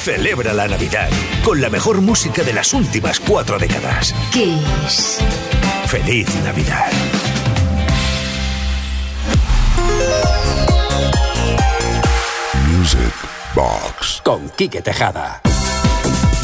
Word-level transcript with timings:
Celebra 0.00 0.52
la 0.52 0.68
Navidad 0.68 1.08
con 1.44 1.60
la 1.60 1.70
mejor 1.70 2.00
música 2.00 2.42
de 2.42 2.52
las 2.52 2.74
últimas 2.74 3.18
cuatro 3.20 3.58
décadas. 3.58 4.14
Kiss. 4.32 5.18
Feliz 5.86 6.28
Navidad. 6.44 6.90
Music 12.68 13.14
Box. 13.54 14.20
Con 14.24 14.48
Quique 14.50 14.82
Tejada. 14.82 15.40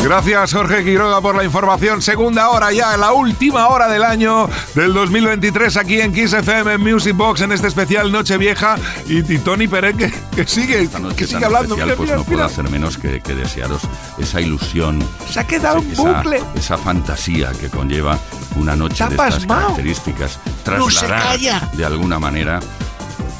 Gracias 0.02 0.52
Jorge 0.52 0.84
Quiroga 0.84 1.20
por 1.20 1.34
la 1.34 1.44
información. 1.44 2.00
Segunda 2.00 2.48
hora 2.50 2.72
ya, 2.72 2.96
la 2.96 3.12
última 3.12 3.68
hora 3.68 3.88
del 3.88 4.04
año 4.04 4.48
del 4.74 4.94
2023 4.94 5.76
aquí 5.76 6.00
en 6.00 6.12
Kiss 6.12 6.32
FM 6.32 6.78
Music 6.78 7.16
Box 7.16 7.40
en 7.42 7.52
este 7.52 7.66
especial 7.66 8.10
Nochevieja 8.10 8.76
y, 9.06 9.18
y 9.18 9.38
Tony 9.38 9.66
Pérez 9.66 9.96
que, 9.96 10.46
sigue, 10.46 10.88
que 11.16 11.26
sigue 11.26 11.45
hablando. 11.45 11.74
Especial, 11.74 11.96
pues 11.96 12.10
no 12.10 12.24
puedo 12.24 12.45
hacer 12.45 12.70
menos 12.70 12.96
que, 12.96 13.20
que, 13.20 13.34
desearos 13.34 13.82
esa 14.18 14.40
ilusión. 14.40 15.06
Se 15.30 15.40
ha 15.40 15.46
quedado 15.46 15.80
un 15.80 15.95
bucle. 15.95 16.42
Esa, 16.54 16.78
fantasía 16.78 17.51
que 17.52 17.68
conlleva 17.68 18.18
una 18.56 18.76
noche 18.76 19.04
de 19.04 19.15
estas 19.15 19.46
características. 19.46 20.38
Trasladar 20.65 21.38
de 21.73 21.84
alguna 21.84 22.18
manera 22.18 22.60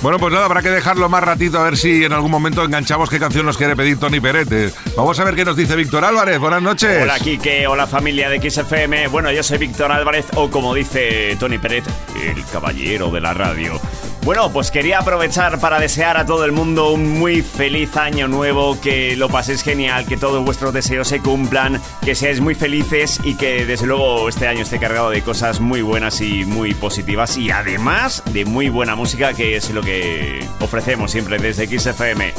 bueno, 0.03 0.19
pues 0.19 0.33
nada, 0.33 0.45
habrá 0.45 0.63
que 0.63 0.71
dejarlo 0.71 1.09
más 1.09 1.23
ratito 1.23 1.59
a 1.59 1.65
ver 1.65 1.77
si 1.77 2.05
en 2.05 2.13
algún 2.13 2.31
momento 2.31 2.63
enganchamos 2.63 3.11
qué 3.11 3.19
canción 3.19 3.45
nos 3.47 3.57
quiere 3.57 3.77
pedir 3.77 3.99
Tony 3.99 4.21
Perete. 4.21 4.73
Vamos 4.97 5.19
a 5.19 5.25
ver 5.25 5.35
qué 5.35 5.45
nos 5.45 5.57
dice 5.57 5.77
Víctor 5.77 6.05
Álvarez. 6.05 6.39
Buenas 6.39 6.63
noches. 6.63 7.03
Hola, 7.03 7.19
Kike. 7.19 7.67
Hola, 7.67 7.87
familia 7.87 8.29
de 8.29 8.51
XFM. 8.51 9.09
Bueno, 9.09 9.31
yo 9.33 9.43
soy 9.43 9.59
Víctor 9.59 9.91
Álvarez, 9.91 10.27
o 10.35 10.51
como 10.51 10.75
dice 10.75 11.37
Tony 11.39 11.59
Peret, 11.59 11.85
el 12.23 12.45
caballero 12.47 13.11
de 13.11 13.21
la 13.21 13.35
radio. 13.35 13.81
Bueno, 14.29 14.53
pues 14.53 14.71
quería 14.71 14.99
aprovechar 14.99 15.59
para 15.59 15.81
desear 15.81 16.19
a 16.19 16.27
todo 16.27 16.45
el 16.45 16.53
mundo 16.53 16.91
un 16.91 17.19
muy 17.19 17.41
feliz 17.41 17.97
año 17.97 18.29
nuevo, 18.29 18.79
que 18.79 19.17
lo 19.17 19.31
paséis 19.31 19.63
genial, 19.63 20.05
que 20.05 20.19
todos 20.19 20.45
vuestros 20.45 20.75
deseos 20.75 21.09
se 21.09 21.21
cumplan, 21.21 21.81
que 22.05 22.15
seáis 22.15 22.39
muy 22.39 22.55
felices 22.55 23.21
y 23.25 23.37
que 23.37 23.65
desde 23.65 23.87
luego 23.87 24.29
este 24.29 24.47
año 24.47 24.65
esté 24.65 24.79
cargado 24.79 25.09
de 25.09 25.23
cosas 25.23 25.61
muy 25.61 25.81
buenas 25.81 26.21
y 26.21 26.45
muy 26.45 26.75
positivas 26.75 27.39
y 27.39 27.51
además 27.51 28.23
de 28.27 28.45
muy 28.45 28.69
buena 28.69 28.97
música 28.97 29.33
que 29.33 29.57
es 29.57 29.71
lo 29.71 29.81
que 29.81 30.47
ofrecemos 30.61 31.11
siempre 31.11 31.39
desde 31.39 31.67
XFM. 31.67 32.35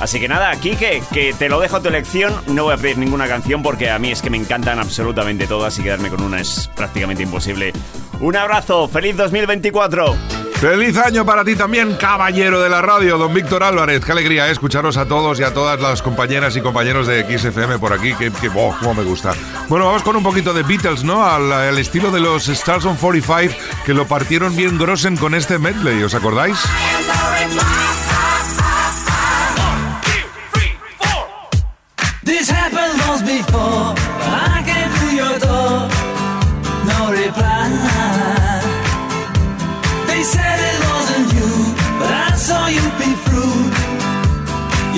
Así 0.00 0.20
que 0.20 0.28
nada, 0.28 0.56
Kike, 0.56 1.02
que 1.12 1.34
te 1.34 1.50
lo 1.50 1.60
dejo 1.60 1.76
a 1.76 1.82
tu 1.82 1.88
elección. 1.88 2.32
No 2.46 2.64
voy 2.64 2.72
a 2.72 2.78
pedir 2.78 2.96
ninguna 2.96 3.28
canción 3.28 3.62
porque 3.62 3.90
a 3.90 3.98
mí 3.98 4.12
es 4.12 4.22
que 4.22 4.30
me 4.30 4.38
encantan 4.38 4.78
absolutamente 4.78 5.46
todas 5.46 5.78
y 5.78 5.82
quedarme 5.82 6.08
con 6.08 6.22
una 6.22 6.40
es 6.40 6.70
prácticamente 6.74 7.24
imposible. 7.24 7.74
Un 8.20 8.36
abrazo, 8.36 8.88
feliz 8.88 9.16
2024. 9.16 10.16
Feliz 10.60 10.96
año 10.96 11.24
para 11.24 11.44
ti 11.44 11.54
también, 11.54 11.94
caballero 11.94 12.60
de 12.60 12.68
la 12.68 12.82
radio, 12.82 13.16
don 13.16 13.32
Víctor 13.32 13.62
Álvarez. 13.62 14.04
Qué 14.04 14.10
alegría 14.10 14.48
¿eh? 14.48 14.50
escucharos 14.50 14.96
a 14.96 15.06
todos 15.06 15.38
y 15.38 15.44
a 15.44 15.54
todas 15.54 15.80
las 15.80 16.02
compañeras 16.02 16.56
y 16.56 16.60
compañeros 16.60 17.06
de 17.06 17.38
XFM 17.38 17.78
por 17.78 17.92
aquí, 17.92 18.12
que, 18.14 18.32
que 18.32 18.48
oh, 18.52 18.74
cómo 18.80 18.94
me 18.94 19.04
gusta. 19.04 19.34
Bueno, 19.68 19.86
vamos 19.86 20.02
con 20.02 20.16
un 20.16 20.24
poquito 20.24 20.52
de 20.52 20.64
Beatles, 20.64 21.04
¿no? 21.04 21.24
Al, 21.24 21.52
al 21.52 21.78
estilo 21.78 22.10
de 22.10 22.18
los 22.18 22.48
Stars 22.48 22.86
on 22.86 22.96
45, 22.96 23.54
que 23.86 23.94
lo 23.94 24.08
partieron 24.08 24.56
bien 24.56 24.78
grosen 24.78 25.16
con 25.16 25.36
este 25.36 25.60
medley, 25.60 26.02
¿os 26.02 26.14
acordáis? 26.16 26.58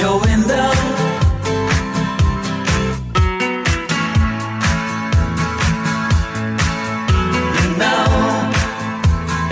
Your 0.01 0.19
window. 0.19 0.71
You 7.57 7.67
know, 7.83 8.07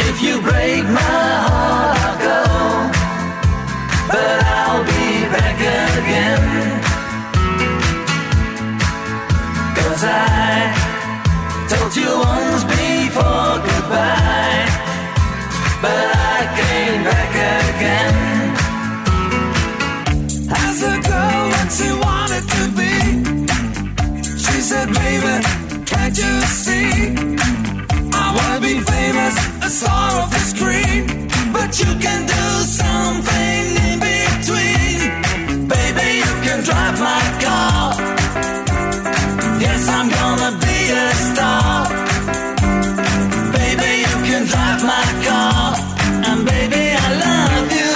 if 0.09 0.17
you 0.23 0.41
break 0.41 0.85
my 0.85 1.31
heart, 1.49 1.99
I'll 2.07 2.19
go, 2.29 2.41
but 4.11 4.39
I'll 4.57 4.85
be 4.93 5.07
back 5.37 5.59
again. 6.01 6.43
Cause 9.77 10.03
I 10.03 10.17
told 11.69 11.95
you 11.95 12.38
you 26.17 26.41
see? 26.65 27.15
I 28.13 28.27
wanna 28.37 28.61
be 28.61 28.81
famous, 28.81 29.37
a 29.63 29.69
star 29.69 30.23
of 30.23 30.31
the 30.31 30.39
screen, 30.53 31.29
but 31.53 31.79
you 31.79 31.91
can 32.05 32.25
do 32.27 32.45
something 32.81 33.63
in 33.89 33.99
between. 34.01 34.99
Baby, 35.69 36.09
you 36.25 36.33
can 36.47 36.59
drive 36.65 36.99
my 36.99 37.25
car. 37.45 37.95
Yes, 39.61 39.89
I'm 39.89 40.09
gonna 40.09 40.53
be 40.67 40.79
a 41.05 41.09
star. 41.29 41.87
Baby, 43.59 43.91
you 44.07 44.17
can 44.29 44.43
drive 44.53 44.83
my 44.95 45.09
car. 45.27 45.77
And 46.29 46.41
baby, 46.47 46.85
I 47.05 47.09
love 47.27 47.71
you. 47.81 47.93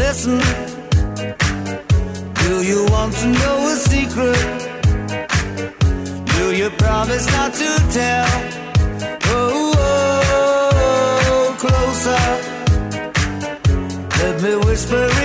Listen, 0.00 0.40
do 2.42 2.52
you 2.70 2.80
want 2.90 3.12
to 3.14 3.26
know 3.28 3.68
a 3.68 3.76
secret? 3.76 4.55
You 6.66 6.72
promise 6.72 7.26
not 7.30 7.54
to 7.54 7.70
tell? 7.92 8.26
Oh, 9.26 9.72
oh, 9.78 10.72
oh, 11.30 11.54
closer. 11.62 12.24
Let 14.18 14.42
me 14.42 14.56
whisper 14.66 15.15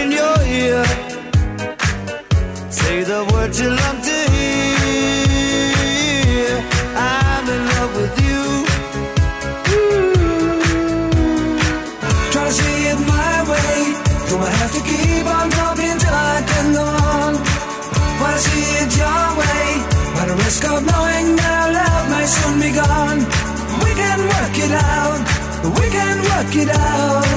gone. 22.74 23.20
We 23.84 23.92
can 24.02 24.20
work 24.20 24.58
it 24.66 24.72
out. 24.72 25.20
We 25.80 25.90
can 25.90 26.18
work 26.24 26.56
it 26.56 26.70
out. 26.70 27.31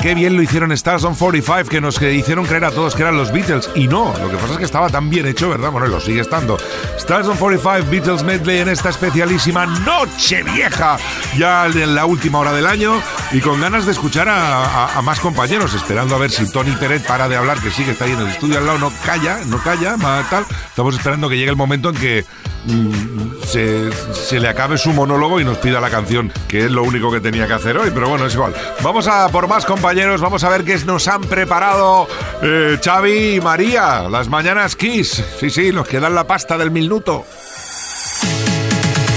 Qué 0.00 0.14
bien 0.14 0.36
lo 0.36 0.42
hicieron 0.42 0.70
Stars 0.72 1.02
on 1.04 1.16
45, 1.16 1.68
que 1.68 1.80
nos 1.80 2.00
hicieron 2.00 2.44
creer 2.46 2.66
a 2.66 2.70
todos 2.70 2.94
que 2.94 3.02
eran 3.02 3.16
los 3.16 3.32
Beatles. 3.32 3.68
Y 3.74 3.88
no, 3.88 4.14
lo 4.16 4.30
que 4.30 4.36
pasa 4.36 4.52
es 4.52 4.58
que 4.58 4.64
estaba 4.64 4.88
tan 4.90 5.10
bien 5.10 5.26
hecho, 5.26 5.48
¿verdad? 5.48 5.72
Bueno, 5.72 5.88
lo 5.88 6.00
sigue 6.00 6.20
estando. 6.20 6.56
Stars 6.96 7.26
on 7.26 7.36
45, 7.36 7.90
Beatles 7.90 8.22
Medley 8.22 8.58
en 8.58 8.68
esta 8.68 8.90
especialísima 8.90 9.66
Noche 9.66 10.44
Vieja, 10.44 10.98
ya 11.36 11.66
en 11.66 11.94
la 11.96 12.06
última 12.06 12.38
hora 12.38 12.52
del 12.52 12.66
año, 12.66 13.00
y 13.32 13.40
con 13.40 13.60
ganas 13.60 13.86
de 13.86 13.92
escuchar 13.92 14.28
a, 14.28 15.00
más 15.02 15.18
compañeros, 15.18 15.74
esperando 15.74 16.14
a 16.14 16.18
ver 16.18 16.30
si 16.30 16.50
Tony 16.50 16.72
Peret 16.72 17.04
para 17.04 17.28
de 17.28 17.36
hablar, 17.36 17.58
que 17.58 17.70
sí 17.70 17.84
que 17.84 17.90
está 17.90 18.04
ahí 18.04 18.12
en 18.12 18.20
el 18.20 18.28
estudio 18.28 18.58
al 18.58 18.66
lado, 18.66 18.78
no 18.78 18.92
calla, 19.04 19.40
no 19.46 19.58
calla, 19.58 19.96
tal. 20.30 20.46
Estamos 20.68 20.94
esperando 20.94 21.28
que 21.28 21.36
llegue 21.36 21.50
el 21.50 21.56
momento 21.56 21.90
en 21.90 21.96
que 21.96 22.24
mm, 22.66 23.35
se, 23.46 23.90
se, 24.12 24.40
le 24.40 24.48
acabe 24.48 24.76
su 24.76 24.92
monólogo 24.92 25.40
y 25.40 25.44
nos 25.44 25.58
pida 25.58 25.80
la 25.80 25.90
canción, 25.90 26.32
que 26.48 26.64
es 26.64 26.70
lo 26.70 26.82
único 26.82 27.10
que 27.10 27.20
tenía 27.20 27.46
que 27.46 27.54
hacer 27.54 27.78
hoy, 27.78 27.90
pero 27.94 28.08
bueno, 28.08 28.26
es 28.26 28.34
igual. 28.34 28.54
Vamos 28.82 29.06
a 29.06 29.28
por 29.28 29.48
más 29.48 29.64
compañeros, 29.64 30.20
vamos 30.20 30.44
a 30.44 30.48
ver 30.48 30.64
qué 30.64 30.76
nos 30.84 31.08
han 31.08 31.22
preparado 31.22 32.08
eh, 32.42 32.78
Xavi 32.82 33.36
y 33.36 33.40
María, 33.40 34.08
las 34.10 34.28
mañanas 34.28 34.76
Kiss. 34.76 35.22
Sí, 35.40 35.50
sí, 35.50 35.72
nos 35.72 35.86
quedan 35.88 36.14
la 36.14 36.26
pasta 36.26 36.58
del 36.58 36.70
minuto. 36.70 37.24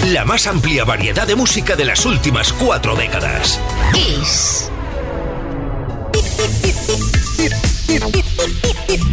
La 0.08 0.26
más 0.26 0.48
amplia 0.48 0.86
variedad 0.86 1.28
de 1.28 1.36
música 1.36 1.76
de 1.76 1.86
las 1.86 2.06
últimas 2.06 2.54
cuatro 2.54 2.96
décadas. 2.96 3.60
Kiss. 3.94 4.70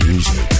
Music 0.07 0.56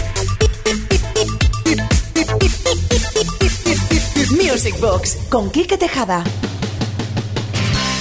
Box 4.81 5.19
con 5.29 5.51
Kike 5.51 5.79
Tejada. 5.79 6.25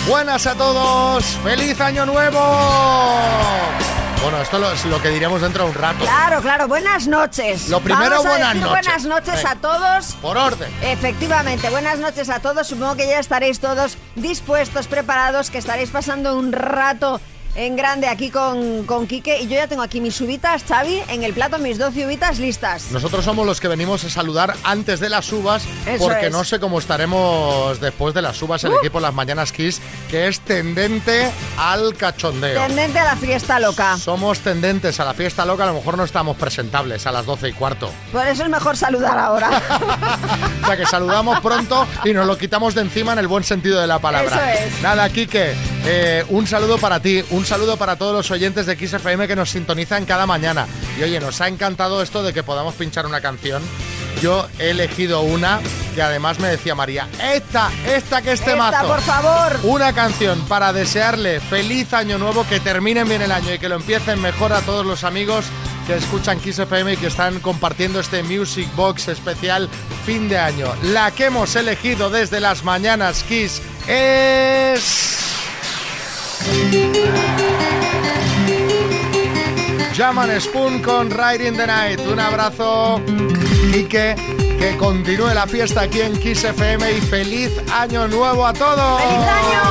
Buenas 0.07 0.47
a 0.47 0.55
todos, 0.55 1.23
feliz 1.43 1.79
año 1.79 2.05
nuevo. 2.07 2.39
Bueno, 4.23 4.41
esto 4.41 4.71
es 4.71 4.85
lo 4.85 4.99
que 4.99 5.09
diríamos 5.09 5.41
dentro 5.41 5.65
de 5.65 5.69
un 5.69 5.75
rato. 5.75 5.99
Claro, 5.99 6.41
claro, 6.41 6.67
buenas 6.67 7.07
noches. 7.07 7.69
Lo 7.69 7.79
primero, 7.79 8.23
buenas 8.23 8.55
noches. 8.55 8.69
Buenas 8.69 9.05
noches 9.05 9.45
a 9.45 9.55
todos. 9.57 10.15
Por 10.15 10.35
orden. 10.35 10.73
Efectivamente, 10.81 11.69
buenas 11.69 11.99
noches 11.99 12.27
a 12.29 12.39
todos. 12.39 12.67
Supongo 12.67 12.95
que 12.95 13.05
ya 13.05 13.19
estaréis 13.19 13.59
todos 13.59 13.97
dispuestos, 14.15 14.87
preparados, 14.87 15.51
que 15.51 15.59
estaréis 15.59 15.91
pasando 15.91 16.39
un 16.39 16.53
rato 16.53 17.21
en 17.55 17.75
grande 17.75 18.07
aquí 18.07 18.29
con, 18.29 18.85
con 18.85 19.07
Quique 19.07 19.41
y 19.41 19.47
yo 19.47 19.55
ya 19.55 19.67
tengo 19.67 19.81
aquí 19.81 20.01
mis 20.01 20.19
uvitas, 20.21 20.63
Xavi, 20.63 21.01
en 21.07 21.23
el 21.23 21.33
plato 21.33 21.57
mis 21.57 21.77
12 21.77 22.05
uvitas 22.05 22.39
listas. 22.39 22.91
Nosotros 22.91 23.23
somos 23.23 23.45
los 23.45 23.61
que 23.61 23.67
venimos 23.67 24.03
a 24.03 24.09
saludar 24.09 24.55
antes 24.63 24.99
de 24.99 25.09
las 25.09 25.31
uvas 25.31 25.63
porque 25.97 26.29
no 26.29 26.43
sé 26.43 26.59
cómo 26.59 26.79
estaremos 26.79 27.79
después 27.79 28.13
de 28.13 28.21
las 28.21 28.41
uvas 28.41 28.63
el 28.65 28.73
uh. 28.73 28.79
equipo 28.79 28.99
Las 28.99 29.13
Mañanas 29.13 29.51
Kiss 29.51 29.81
que 30.09 30.27
es 30.27 30.39
tendente 30.41 31.31
al 31.57 31.95
cachondeo. 31.95 32.61
Tendente 32.61 32.99
a 32.99 33.05
la 33.05 33.15
fiesta 33.15 33.59
loca. 33.59 33.97
Somos 33.97 34.39
tendentes 34.39 34.99
a 34.99 35.05
la 35.05 35.13
fiesta 35.13 35.45
loca, 35.45 35.63
a 35.63 35.67
lo 35.67 35.75
mejor 35.75 35.97
no 35.97 36.03
estamos 36.03 36.37
presentables 36.37 37.07
a 37.07 37.11
las 37.11 37.25
12 37.25 37.49
y 37.49 37.53
cuarto. 37.53 37.91
Por 38.11 38.27
eso 38.27 38.43
es 38.43 38.49
mejor 38.49 38.75
saludar 38.75 39.17
ahora. 39.17 39.49
o 40.63 40.65
sea 40.65 40.77
que 40.77 40.85
saludamos 40.85 41.39
pronto 41.39 41.87
y 42.03 42.13
nos 42.13 42.27
lo 42.27 42.37
quitamos 42.37 42.75
de 42.75 42.81
encima 42.81 43.13
en 43.13 43.19
el 43.19 43.27
buen 43.27 43.43
sentido 43.43 43.79
de 43.79 43.87
la 43.87 43.99
palabra. 43.99 44.53
Eso 44.53 44.65
es. 44.65 44.81
Nada, 44.81 45.09
Quique, 45.09 45.53
eh, 45.85 46.25
un 46.29 46.47
saludo 46.47 46.77
para 46.77 46.99
ti, 46.99 47.23
un 47.29 47.44
un 47.45 47.49
saludo 47.49 47.77
para 47.77 47.95
todos 47.95 48.11
los 48.11 48.31
oyentes 48.31 48.65
de 48.65 48.75
XFM 48.75 49.27
que 49.27 49.35
nos 49.35 49.51
sintonizan 49.51 50.05
cada 50.05 50.25
mañana. 50.25 50.65
Y 50.97 51.03
oye, 51.03 51.19
nos 51.19 51.41
ha 51.41 51.47
encantado 51.47 52.01
esto 52.01 52.23
de 52.23 52.33
que 52.33 52.41
podamos 52.41 52.73
pinchar 52.73 53.05
una 53.05 53.21
canción. 53.21 53.61
Yo 54.19 54.47
he 54.57 54.71
elegido 54.71 55.21
una 55.21 55.59
y 55.95 55.99
además 55.99 56.39
me 56.39 56.47
decía 56.47 56.73
María, 56.73 57.07
esta, 57.21 57.69
esta 57.85 58.23
que 58.23 58.31
este 58.31 58.55
mazo. 58.55 58.87
por 58.87 58.99
favor. 59.01 59.59
Una 59.61 59.93
canción 59.93 60.41
para 60.47 60.73
desearle 60.73 61.39
feliz 61.39 61.93
año 61.93 62.17
nuevo, 62.17 62.47
que 62.47 62.59
terminen 62.59 63.07
bien 63.07 63.21
el 63.21 63.31
año 63.31 63.53
y 63.53 63.59
que 63.59 63.69
lo 63.69 63.75
empiecen 63.75 64.19
mejor 64.23 64.51
a 64.51 64.61
todos 64.61 64.83
los 64.83 65.03
amigos 65.03 65.45
que 65.85 65.97
escuchan 65.97 66.39
Kiss 66.39 66.57
FM 66.57 66.93
y 66.93 66.97
que 66.97 67.07
están 67.07 67.39
compartiendo 67.41 67.99
este 67.99 68.23
Music 68.23 68.67
Box 68.75 69.09
especial 69.09 69.69
fin 70.03 70.27
de 70.29 70.39
año. 70.39 70.73
La 70.81 71.11
que 71.11 71.25
hemos 71.25 71.55
elegido 71.55 72.09
desde 72.09 72.39
las 72.39 72.63
mañanas 72.63 73.21
Kiss 73.21 73.61
es... 73.87 75.34
Jaman 79.95 80.41
Spoon 80.41 80.81
con 80.81 81.09
Riding 81.09 81.55
the 81.55 81.67
Night. 81.67 82.01
Un 82.11 82.19
abrazo, 82.19 83.01
Quique. 83.71 84.15
Que 84.59 84.75
continúe 84.77 85.33
la 85.33 85.47
fiesta 85.47 85.81
aquí 85.81 86.01
en 86.01 86.17
Kiss 86.17 86.43
FM 86.43 86.91
y 86.91 87.01
feliz 87.01 87.51
año 87.71 88.07
nuevo 88.07 88.45
a 88.45 88.53
todos. 88.53 89.01
¡Feliz 89.01 89.27
año! 89.27 89.65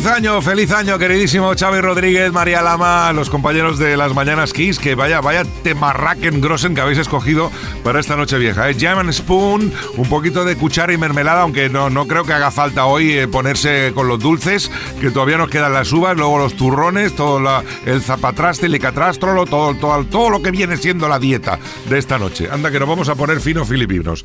Feliz 0.00 0.16
año, 0.16 0.40
feliz 0.40 0.72
año, 0.72 0.98
queridísimo 0.98 1.52
Xavi 1.54 1.82
Rodríguez, 1.82 2.32
María 2.32 2.62
Lama, 2.62 3.12
los 3.12 3.28
compañeros 3.28 3.78
de 3.78 3.98
las 3.98 4.14
Mañanas 4.14 4.54
Kiss, 4.54 4.78
que 4.78 4.94
vaya, 4.94 5.20
vaya 5.20 5.44
temarraken 5.62 6.40
grossen 6.40 6.74
que 6.74 6.80
habéis 6.80 6.96
escogido 6.96 7.52
para 7.84 8.00
esta 8.00 8.16
noche 8.16 8.38
vieja. 8.38 8.70
¿eh? 8.70 8.76
Jam 8.80 9.12
Spoon, 9.12 9.70
un 9.98 10.08
poquito 10.08 10.46
de 10.46 10.56
cuchara 10.56 10.94
y 10.94 10.96
mermelada, 10.96 11.42
aunque 11.42 11.68
no, 11.68 11.90
no 11.90 12.06
creo 12.06 12.24
que 12.24 12.32
haga 12.32 12.50
falta 12.50 12.86
hoy 12.86 13.12
eh, 13.12 13.28
ponerse 13.28 13.92
con 13.94 14.08
los 14.08 14.18
dulces, 14.18 14.70
que 15.02 15.10
todavía 15.10 15.36
nos 15.36 15.50
quedan 15.50 15.74
las 15.74 15.92
uvas, 15.92 16.16
luego 16.16 16.38
los 16.38 16.54
turrones, 16.54 17.14
todo 17.14 17.62
el 17.84 18.00
zapatraste, 18.00 18.66
el 18.66 18.72
licatrástrolo, 18.72 19.44
todo, 19.44 19.74
todo, 19.74 20.02
todo 20.06 20.30
lo 20.30 20.40
que 20.40 20.50
viene 20.50 20.78
siendo 20.78 21.08
la 21.08 21.18
dieta 21.18 21.58
de 21.90 21.98
esta 21.98 22.18
noche. 22.18 22.48
Anda, 22.50 22.70
que 22.70 22.80
nos 22.80 22.88
vamos 22.88 23.10
a 23.10 23.16
poner 23.16 23.38
fino 23.38 23.66
filipinos. 23.66 24.24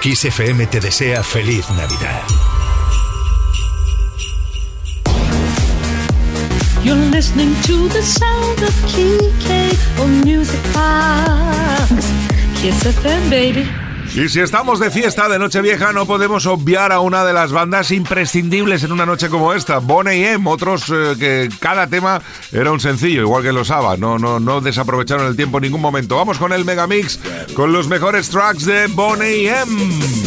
Kiss 0.00 0.24
FM 0.24 0.66
te 0.68 0.80
desea 0.80 1.22
feliz 1.22 1.68
Navidad. 1.68 2.22
You're 6.82 6.96
listening 6.96 7.54
to 7.64 7.88
the 7.88 8.02
sound 8.02 8.62
of 8.62 8.74
Kike 8.88 10.00
on 10.00 10.22
Music 10.24 10.60
Box. 10.72 11.90
Kiss 12.60 12.86
FM, 12.86 13.28
baby. 13.28 13.68
Y 14.14 14.28
si 14.28 14.40
estamos 14.40 14.80
de 14.80 14.90
fiesta 14.90 15.28
de 15.28 15.38
Nochevieja, 15.38 15.92
no 15.92 16.04
podemos 16.04 16.44
obviar 16.46 16.90
a 16.90 17.00
una 17.00 17.24
de 17.24 17.32
las 17.32 17.52
bandas 17.52 17.92
imprescindibles 17.92 18.82
en 18.82 18.92
una 18.92 19.06
noche 19.06 19.28
como 19.28 19.52
esta, 19.52 19.78
Bonnie 19.78 20.32
M. 20.32 20.50
Otros 20.50 20.90
eh, 20.90 21.14
que 21.18 21.48
cada 21.60 21.86
tema 21.86 22.20
era 22.50 22.72
un 22.72 22.80
sencillo, 22.80 23.20
igual 23.20 23.44
que 23.44 23.52
los 23.52 23.70
ABBA. 23.70 23.98
No, 23.98 24.18
no, 24.18 24.40
no 24.40 24.60
desaprovecharon 24.60 25.26
el 25.26 25.36
tiempo 25.36 25.58
en 25.58 25.62
ningún 25.62 25.80
momento. 25.80 26.16
Vamos 26.16 26.38
con 26.38 26.52
el 26.52 26.64
Megamix, 26.64 27.20
con 27.54 27.72
los 27.72 27.88
mejores 27.88 28.30
tracks 28.30 28.64
de 28.64 28.88
Bonnie 28.88 29.48
M. 29.48 30.19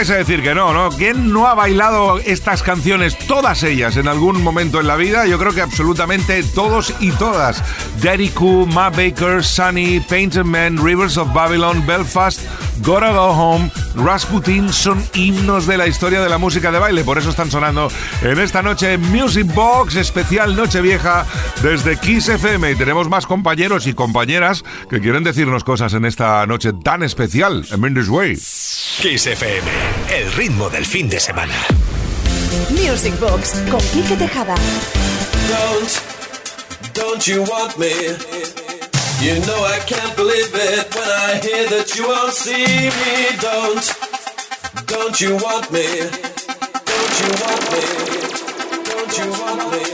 vais 0.00 0.10
a 0.12 0.16
decir 0.16 0.42
que 0.42 0.54
no, 0.54 0.72
¿no? 0.72 0.88
¿Quién 0.96 1.30
no 1.30 1.46
ha 1.46 1.52
bailado 1.52 2.18
estas 2.20 2.62
canciones, 2.62 3.18
todas 3.18 3.62
ellas, 3.62 3.98
en 3.98 4.08
algún 4.08 4.42
momento 4.42 4.80
en 4.80 4.86
la 4.86 4.96
vida? 4.96 5.26
Yo 5.26 5.38
creo 5.38 5.52
que 5.52 5.60
absolutamente 5.60 6.42
todos 6.42 6.94
y 7.00 7.10
todas. 7.10 7.62
Daddy 8.02 8.30
Cool, 8.30 8.66
Ma 8.68 8.88
Baker, 8.88 9.44
Sunny, 9.44 10.00
Painted 10.00 10.44
Man, 10.44 10.82
Rivers 10.82 11.18
of 11.18 11.34
Babylon, 11.34 11.86
Belfast, 11.86 12.40
Gotta 12.82 13.12
Go 13.12 13.28
Home, 13.32 13.70
Rasputin 13.94 14.72
son 14.72 15.04
himnos 15.12 15.66
de 15.66 15.76
la 15.76 15.86
historia 15.86 16.22
de 16.22 16.28
la 16.28 16.38
música 16.38 16.72
de 16.72 16.78
baile. 16.78 17.04
Por 17.04 17.18
eso 17.18 17.28
están 17.28 17.50
sonando 17.50 17.90
en 18.22 18.38
esta 18.38 18.62
noche 18.62 18.96
Music 18.96 19.46
Box, 19.52 19.96
especial 19.96 20.56
Nochevieja 20.56 21.26
desde 21.62 21.98
Kiss 21.98 22.28
FM. 22.28 22.70
Y 22.70 22.74
tenemos 22.76 23.10
más 23.10 23.26
compañeros 23.26 23.86
y 23.86 23.92
compañeras 23.92 24.64
que 24.88 25.00
quieren 25.00 25.24
decirnos 25.24 25.64
cosas 25.64 25.92
en 25.92 26.06
esta 26.06 26.46
noche 26.46 26.72
tan 26.72 27.02
especial. 27.02 27.66
En 27.70 27.94
This 27.94 28.08
Way. 28.08 28.34
Kiss 28.34 29.26
FM, 29.26 29.68
el 30.10 30.32
ritmo 30.32 30.68
del 30.68 30.84
fin 30.84 31.08
de 31.08 31.20
semana. 31.20 31.54
Music 32.70 33.18
Box 33.20 33.52
con 33.70 33.80
Quique 33.92 34.16
Tejada. 34.16 34.54
Don't, 35.48 36.94
don't 36.94 37.26
you 37.26 37.42
want 37.44 37.78
me? 37.78 37.92
You 39.20 39.38
know 39.46 39.64
I 39.64 39.78
can't 39.86 40.16
believe 40.16 40.50
it 40.52 40.94
when 40.94 41.08
I 41.08 41.40
hear 41.42 41.68
that 41.68 41.94
you 41.96 42.08
won't 42.08 42.32
see 42.32 42.64
me. 42.64 43.36
Don't, 43.40 43.84
don't 44.86 45.20
you 45.20 45.36
want 45.36 45.70
me? 45.70 45.86
Don't 46.86 47.16
you 47.20 47.30
want 47.44 47.64
me? 47.72 47.82
Don't 48.84 49.18
you 49.18 49.30
want 49.30 49.72
me? 49.72 49.89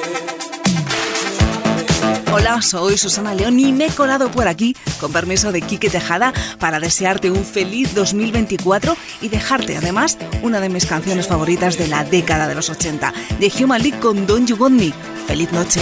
Hola, 2.38 2.60
soy 2.60 2.98
Susana 2.98 3.34
León 3.34 3.58
y 3.58 3.72
me 3.72 3.86
he 3.86 3.90
colado 3.90 4.30
por 4.30 4.46
aquí, 4.46 4.76
con 5.00 5.10
permiso 5.10 5.52
de 5.52 5.62
Quique 5.62 5.88
Tejada, 5.88 6.34
para 6.58 6.78
desearte 6.78 7.30
un 7.30 7.42
feliz 7.42 7.94
2024 7.94 8.94
y 9.22 9.30
dejarte 9.30 9.78
además 9.78 10.18
una 10.42 10.60
de 10.60 10.68
mis 10.68 10.84
canciones 10.84 11.28
favoritas 11.28 11.78
de 11.78 11.88
la 11.88 12.04
década 12.04 12.46
de 12.46 12.54
los 12.54 12.68
80, 12.68 13.14
de 13.40 13.52
Human 13.58 13.82
League 13.82 13.98
con 14.00 14.26
Don't 14.26 14.46
You 14.50 14.56
Want 14.56 14.78
Me. 14.78 14.92
Feliz 15.26 15.50
noche. 15.52 15.80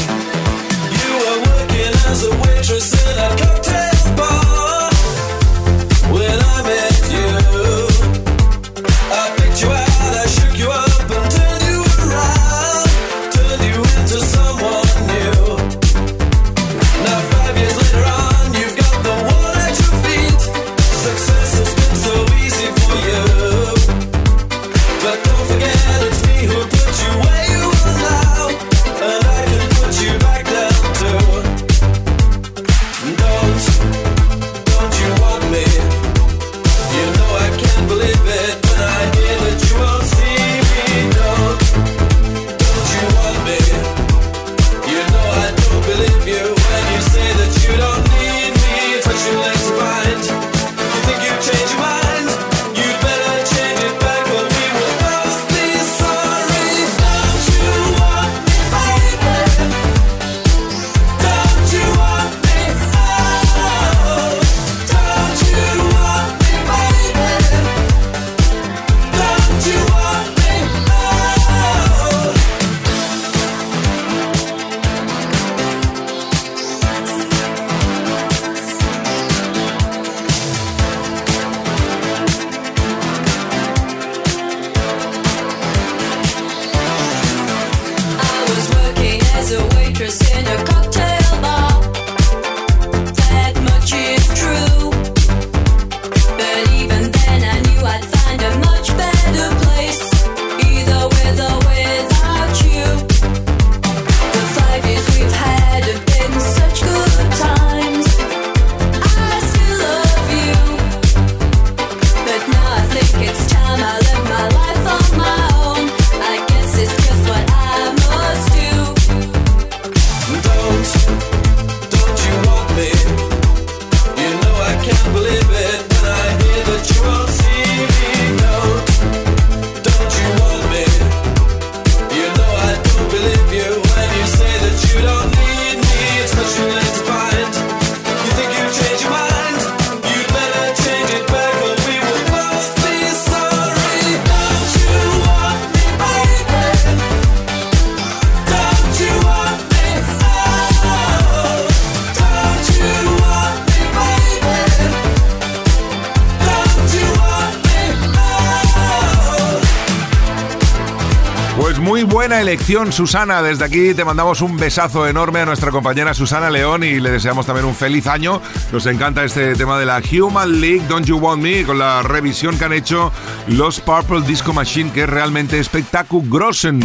Susana. 162.65 163.43
Desde 163.43 163.63
aquí 163.63 163.93
te 163.93 164.07
mandamos 164.07 164.41
un 164.41 164.57
besazo 164.57 165.07
enorme 165.07 165.41
a 165.41 165.45
nuestra 165.45 165.71
compañera 165.71 166.15
Susana 166.15 166.49
León 166.49 166.83
y 166.83 166.99
le 166.99 167.11
deseamos 167.11 167.45
también 167.45 167.67
un 167.67 167.75
feliz 167.75 168.07
año. 168.07 168.41
Nos 168.73 168.87
encanta 168.87 169.23
este 169.23 169.55
tema 169.55 169.79
de 169.79 169.85
la 169.85 170.01
Human 170.11 170.63
League, 170.63 170.83
Don't 170.89 171.07
You 171.07 171.19
Want 171.19 171.43
Me, 171.43 171.65
con 171.65 171.79
la 171.79 172.03
revisión 172.03 172.57
que 172.57 172.65
han 172.65 172.73
hecho 172.73 173.13
los 173.49 173.81
Purple 173.81 174.23
Disco 174.23 174.55
Machine, 174.55 174.91
que 174.93 175.03
es 175.03 175.09
realmente 175.11 175.59
espectaculosen. 175.59 176.81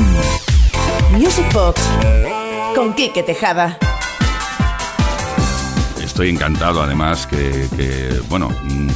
Music 1.12 1.46
Box 1.54 1.82
con 2.76 2.94
Quique 2.94 3.24
Tejada. 3.24 3.78
Estoy 6.04 6.30
encantado 6.30 6.84
además 6.84 7.26
que, 7.26 7.70
que, 7.78 8.20
bueno, 8.28 8.50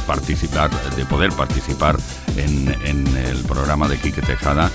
participar, 0.06 0.70
de 0.94 1.06
poder 1.06 1.32
participar 1.32 1.96
en, 2.36 2.76
en 2.84 3.16
el 3.16 3.38
programa 3.44 3.88
de 3.88 3.96
Quique 3.96 4.20
Tejada. 4.20 4.70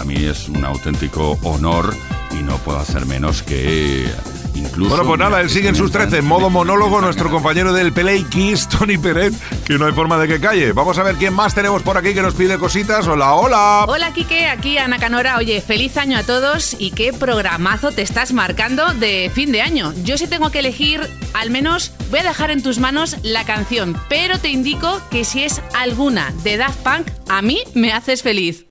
Para 0.00 0.12
mí 0.14 0.24
es 0.24 0.48
un 0.48 0.64
auténtico 0.64 1.38
honor 1.42 1.94
y 2.30 2.42
no 2.42 2.56
puedo 2.56 2.78
hacer 2.78 3.04
menos 3.04 3.42
que 3.42 4.10
incluso... 4.54 4.88
Bueno, 4.88 5.04
pues 5.06 5.18
nada, 5.18 5.42
él 5.42 5.50
sigue 5.50 5.68
en 5.68 5.76
sus 5.76 5.92
13, 5.92 6.16
en 6.16 6.24
modo 6.24 6.48
monólogo, 6.48 7.02
nuestro 7.02 7.30
compañero 7.30 7.74
del 7.74 7.92
Play 7.92 8.24
Kiss, 8.24 8.66
Tony 8.78 8.96
Peret, 8.96 9.34
que 9.66 9.76
no 9.76 9.84
hay 9.84 9.92
forma 9.92 10.16
de 10.16 10.26
que 10.26 10.40
calle. 10.40 10.72
Vamos 10.72 10.96
a 10.96 11.02
ver 11.02 11.16
quién 11.16 11.34
más 11.34 11.54
tenemos 11.54 11.82
por 11.82 11.98
aquí 11.98 12.14
que 12.14 12.22
nos 12.22 12.32
pide 12.32 12.56
cositas. 12.56 13.06
Hola, 13.08 13.34
hola. 13.34 13.84
Hola 13.88 14.10
Quique, 14.14 14.46
aquí 14.46 14.78
Ana 14.78 14.98
Canora. 14.98 15.36
Oye, 15.36 15.60
feliz 15.60 15.98
año 15.98 16.16
a 16.16 16.22
todos 16.22 16.74
y 16.78 16.92
qué 16.92 17.12
programazo 17.12 17.92
te 17.92 18.00
estás 18.00 18.32
marcando 18.32 18.94
de 18.94 19.30
fin 19.34 19.52
de 19.52 19.60
año. 19.60 19.92
Yo 20.02 20.16
si 20.16 20.26
tengo 20.26 20.50
que 20.50 20.60
elegir, 20.60 21.06
al 21.34 21.50
menos 21.50 21.92
voy 22.08 22.20
a 22.20 22.24
dejar 22.24 22.50
en 22.50 22.62
tus 22.62 22.78
manos 22.78 23.18
la 23.22 23.44
canción, 23.44 23.94
pero 24.08 24.38
te 24.38 24.48
indico 24.48 24.98
que 25.10 25.26
si 25.26 25.42
es 25.42 25.60
alguna 25.74 26.32
de 26.42 26.56
Daft 26.56 26.78
Punk, 26.78 27.06
a 27.28 27.42
mí 27.42 27.60
me 27.74 27.92
haces 27.92 28.22
feliz. 28.22 28.69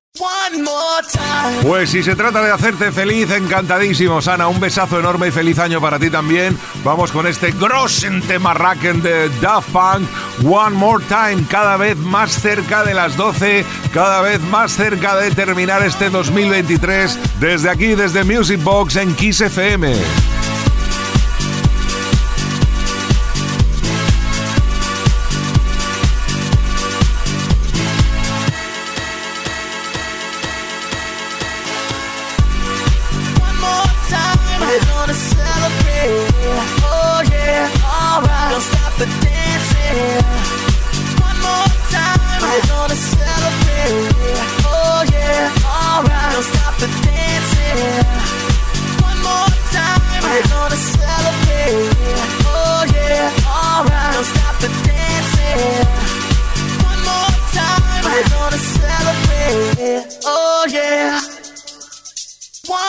Pues 1.62 1.90
si 1.90 2.04
se 2.04 2.16
trata 2.16 2.42
de 2.42 2.52
hacerte 2.52 2.92
feliz, 2.92 3.30
encantadísimo, 3.32 4.22
Sana. 4.22 4.48
Un 4.48 4.60
besazo 4.60 5.00
enorme 5.00 5.28
y 5.28 5.32
feliz 5.32 5.60
año 5.60 5.82
para 5.82 6.00
ti 6.00 6.10
también. 6.10 6.58
Vamos 6.84 7.12
con 7.12 7.28
este 7.28 7.52
grosen 7.52 8.22
tema 8.22 8.54
de 8.54 9.30
Daft 9.42 9.70
Punk. 9.70 10.08
One 10.44 10.76
more 10.76 11.04
time, 11.06 11.46
cada 11.50 11.78
vez 11.78 11.98
más 11.98 12.32
cerca 12.42 12.84
de 12.84 12.94
las 12.94 13.16
12, 13.18 13.66
cada 13.94 14.22
vez 14.22 14.42
más 14.42 14.72
cerca 14.74 15.16
de 15.16 15.32
terminar 15.32 15.84
este 15.84 16.10
2023. 16.10 17.18
Desde 17.40 17.70
aquí, 17.70 17.96
desde 17.96 18.24
Music 18.24 18.62
Box 18.64 18.96
en 18.96 19.16
Kiss 19.16 19.42
FM. 19.42 19.94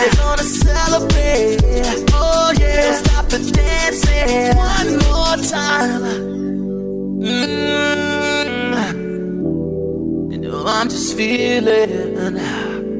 We're 0.00 0.16
gonna 0.16 0.42
celebrate. 0.42 1.58
Oh 2.14 2.52
yeah, 2.58 2.80
don't 2.80 3.04
stop 3.04 3.26
the 3.28 3.38
dancing. 3.52 4.56
One 4.56 4.92
more 5.08 5.36
time. 5.46 6.02
Mm. 7.20 7.52
You 10.32 10.38
know 10.38 10.64
I'm 10.66 10.88
just 10.88 11.14
feeling 11.18 12.38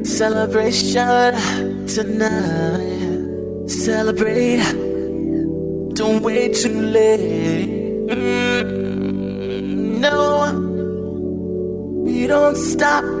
celebration 0.05 1.33
tonight. 1.87 3.67
Celebrate. 3.67 4.61
Don't 5.95 6.21
wait 6.21 6.53
too 6.53 6.81
late. 6.81 7.67
Mm, 8.09 9.43
no, 9.99 10.53
we 12.03 12.27
don't 12.27 12.55
stop. 12.55 13.20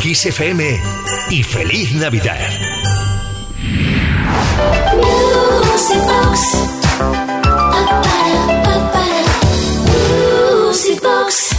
Kiss 0.00 0.26
FM 0.26 0.80
y 1.30 1.42
feliz 1.42 1.92
Navidad. 1.94 2.40
Music 5.72 6.02
Box. 6.06 6.40
Music 10.68 11.02
Box. 11.02 11.51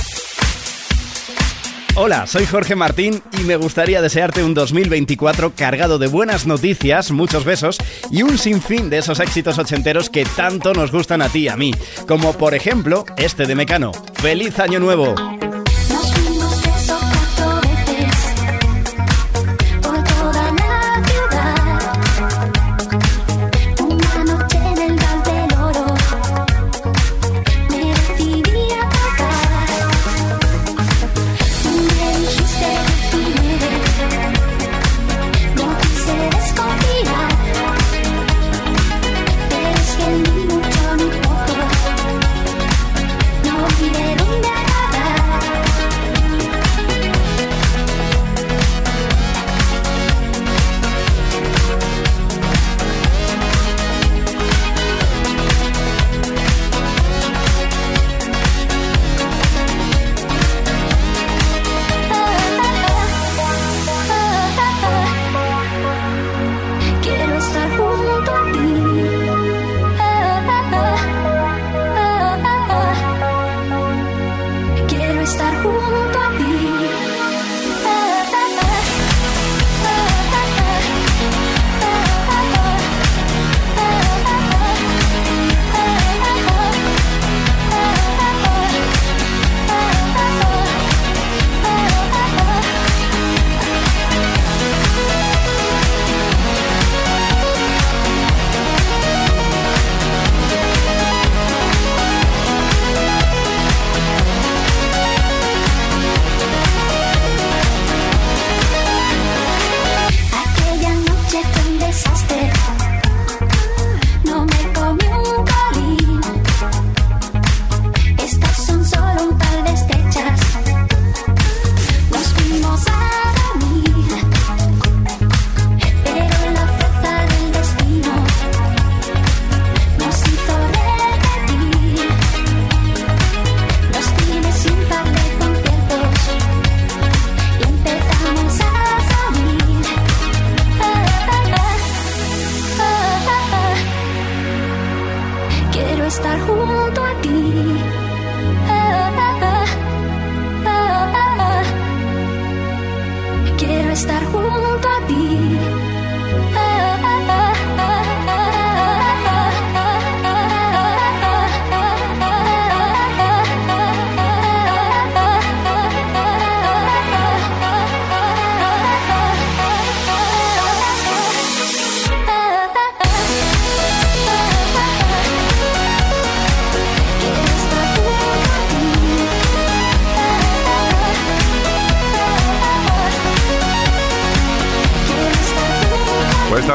Hola, 1.96 2.26
soy 2.26 2.48
Jorge 2.48 2.76
Martín 2.76 3.22
y 3.40 3.44
me 3.44 3.56
gustaría 3.56 4.02
desearte 4.02 4.44
un 4.44 4.56
2024 4.56 5.54
cargado 5.56 6.00
de 6.00 6.08
buenas 6.08 6.48
noticias, 6.48 7.12
muchos 7.12 7.46
besos 7.46 7.78
y 8.10 8.24
un 8.24 8.40
sinfín 8.40 8.90
de 8.90 8.98
esos 8.98 9.20
éxitos 9.20 9.60
ochenteros 9.60 10.10
que 10.10 10.26
tanto 10.26 10.74
nos 10.74 10.92
gustan 10.92 11.22
a 11.22 11.30
ti 11.30 11.42
y 11.42 11.50
a 11.50 11.56
mí, 11.56 11.72
como 12.08 12.34
por 12.34 12.56
ejemplo 12.56 13.06
este 13.18 13.46
de 13.46 13.54
Mecano. 13.54 13.92
¡Feliz 14.16 14.58
Año 14.58 14.80
Nuevo! 14.80 15.14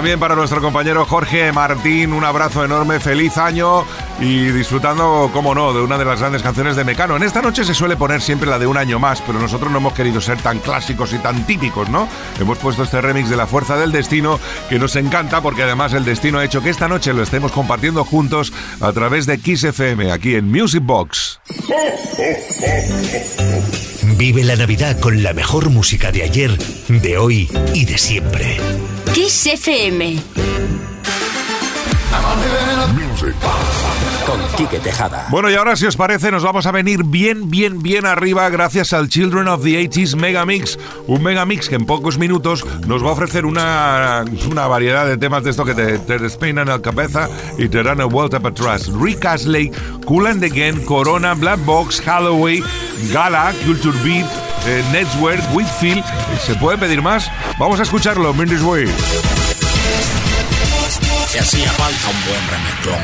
También 0.09 0.21
para 0.21 0.37
nuestro 0.37 0.62
compañero 0.62 1.05
Jorge 1.05 1.53
Martín, 1.53 2.14
un 2.14 2.25
abrazo 2.25 2.64
enorme, 2.64 2.99
feliz 2.99 3.37
año 3.37 3.85
y 4.18 4.47
disfrutando, 4.47 5.29
como 5.35 5.55
no, 5.55 5.75
de 5.75 5.83
una 5.83 5.99
de 5.99 6.07
las 6.07 6.21
grandes 6.21 6.42
canciones 6.42 6.77
de 6.77 6.85
Mecano. 6.85 7.14
En 7.14 7.23
esta 7.23 7.42
noche 7.42 7.62
se 7.62 7.75
suele 7.75 7.94
poner 7.94 8.23
siempre 8.23 8.49
la 8.49 8.59
de 8.59 8.66
un 8.66 8.79
año 8.79 8.99
más, 8.99 9.21
pero 9.21 9.38
nosotros 9.38 9.71
no 9.71 9.77
hemos 9.77 9.92
querido 9.92 10.23
ser 10.23 10.40
tan 10.40 10.61
clásicos 10.61 11.12
y 11.12 11.18
tan 11.18 11.47
típicos, 11.47 11.90
¿no? 11.90 12.09
Hemos 12.40 12.57
puesto 12.57 12.85
este 12.85 13.03
remix 13.03 13.29
de 13.29 13.37
La 13.37 13.47
Fuerza 13.47 13.77
del 13.77 13.92
Destino 13.92 14.40
que 14.71 14.79
nos 14.79 14.97
encanta 14.97 15.42
porque 15.42 15.64
además 15.64 15.92
el 15.92 16.07
destino 16.07 16.38
ha 16.38 16.44
hecho 16.47 16.62
que 16.62 16.71
esta 16.71 16.88
noche 16.88 17.12
lo 17.12 17.23
estemos 17.23 17.53
compartiendo 17.53 18.03
juntos 18.03 18.51
a 18.81 18.90
través 18.92 19.27
de 19.27 19.38
Kiss 19.38 19.64
FM, 19.64 20.11
aquí 20.11 20.37
en 20.37 20.51
Music 20.51 20.85
Box. 20.85 21.38
Vive 24.16 24.42
la 24.42 24.57
Navidad 24.57 24.99
con 25.01 25.23
la 25.23 25.35
mejor 25.35 25.68
música 25.68 26.12
de 26.12 26.23
ayer, 26.23 26.57
de 26.88 27.18
hoy 27.18 27.51
y 27.75 27.85
de 27.85 27.99
siempre. 27.99 28.57
Kiss 29.14 29.47
FM. 29.47 30.16
Con 34.27 34.40
Quique 34.57 34.79
Tejada. 34.79 35.27
Bueno, 35.31 35.51
y 35.51 35.55
ahora, 35.55 35.75
si 35.77 35.87
os 35.87 35.97
parece, 35.97 36.31
nos 36.31 36.42
vamos 36.42 36.66
a 36.66 36.73
venir 36.73 37.03
bien, 37.05 37.51
bien, 37.51 37.83
bien 37.83 38.07
arriba 38.07 38.49
gracias 38.51 38.92
al 38.92 39.09
Children 39.09 39.49
of 39.49 39.62
the 39.62 39.83
80s 39.83 40.16
Megamix. 40.16 40.79
Un 41.07 41.23
Megamix 41.23 41.68
que 41.68 41.77
en 41.77 41.87
pocos 41.87 42.18
minutos 42.18 42.66
nos 42.87 43.03
va 43.03 43.09
a 43.09 43.12
ofrecer 43.12 43.47
una, 43.47 44.25
una 44.51 44.66
variedad 44.66 45.07
de 45.07 45.16
temas 45.16 45.44
de 45.44 45.51
esto 45.51 45.64
que 45.64 45.75
te, 45.75 45.99
te 45.99 46.18
despeinan 46.18 46.68
la 46.68 46.83
cabeza 46.83 47.29
y 47.57 47.68
te 47.68 47.83
dan 47.83 48.01
el 48.01 48.07
vuelta 48.07 48.40
para 48.40 48.53
atrás. 48.53 48.90
Rick 49.01 49.25
Astley, 49.25 49.71
Cool 50.05 50.27
and 50.27 50.44
Again, 50.44 50.85
Corona, 50.85 51.35
Black 51.35 51.64
Box, 51.64 52.03
Holloway, 52.07 52.62
Gala, 53.12 53.53
Culture 53.64 53.97
Beat, 54.05 54.27
eh, 54.66 54.85
Network, 54.92 55.42
Whitfield. 55.53 56.05
¿Se 56.44 56.55
puede 56.55 56.79
pedir 56.79 57.03
más? 57.03 57.31
Vamos 57.59 57.81
a 57.81 57.83
escucharlo, 57.83 58.33
Mindy's 58.35 58.62
Way. 58.62 58.87
que 61.33 61.40
hacía 61.40 61.71
falta 61.73 62.09
un 62.09 62.25
buen 62.27 62.40
remezclón. 62.49 63.03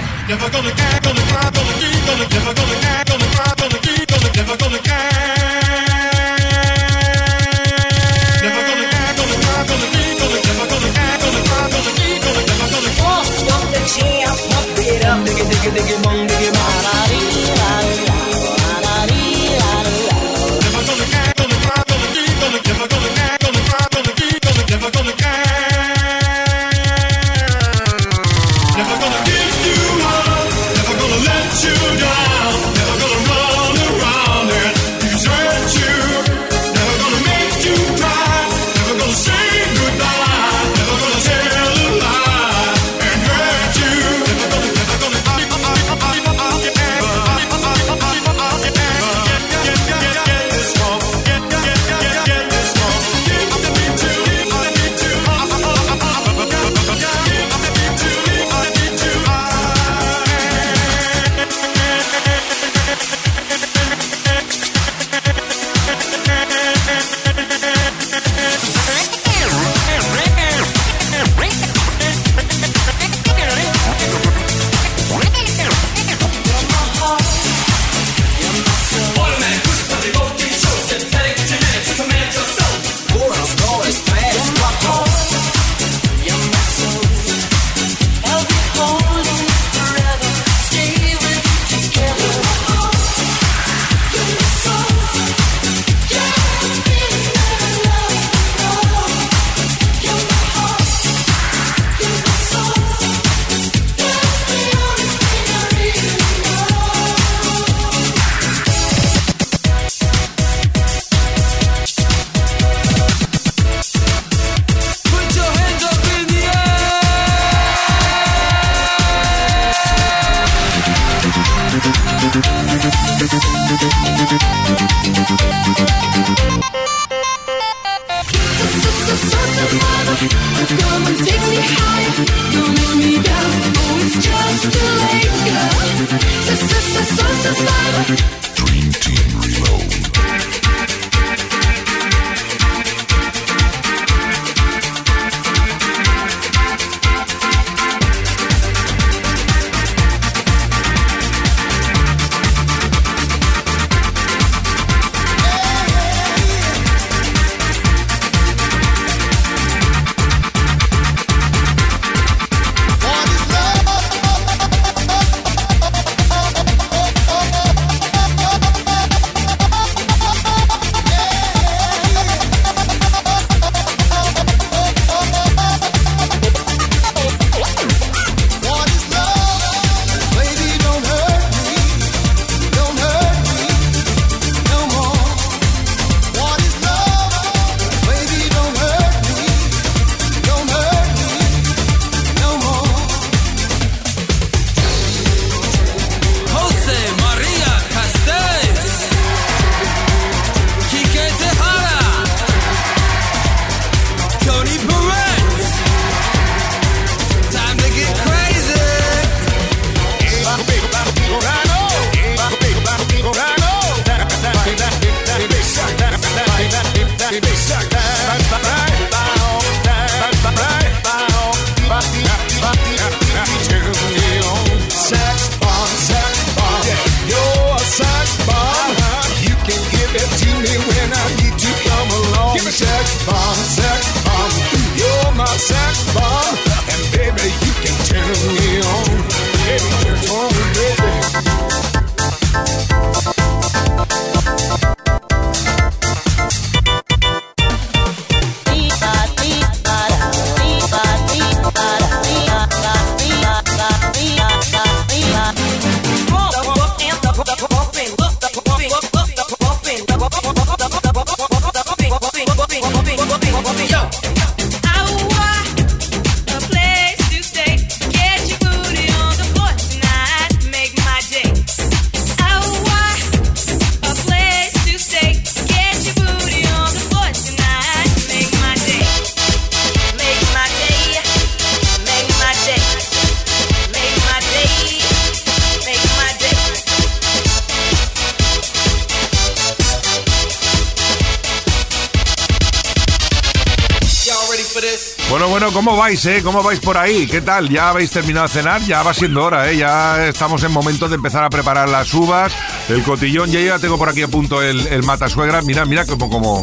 Vais, 296.04 296.26
eh? 296.26 296.42
¿Cómo 296.44 296.62
vais 296.62 296.80
por 296.80 296.98
ahí? 296.98 297.26
¿Qué 297.26 297.40
tal? 297.40 297.70
¿Ya 297.70 297.88
habéis 297.88 298.10
terminado 298.10 298.46
de 298.46 298.52
cenar? 298.52 298.82
Ya 298.82 299.02
va 299.02 299.14
siendo 299.14 299.42
hora, 299.42 299.70
¿eh? 299.70 299.78
Ya 299.78 300.26
estamos 300.26 300.62
en 300.62 300.70
momento 300.70 301.08
de 301.08 301.14
empezar 301.14 301.42
a 301.42 301.48
preparar 301.48 301.88
las 301.88 302.12
uvas, 302.12 302.52
el 302.90 303.02
cotillón. 303.02 303.50
Ya, 303.50 303.58
ya 303.60 303.78
tengo 303.78 303.96
por 303.96 304.10
aquí 304.10 304.20
a 304.20 304.28
punto 304.28 304.60
el, 304.60 304.86
el 304.88 305.02
matasuegra. 305.02 305.62
Mira, 305.62 305.86
mira 305.86 306.04
como... 306.04 306.28
como... 306.28 306.62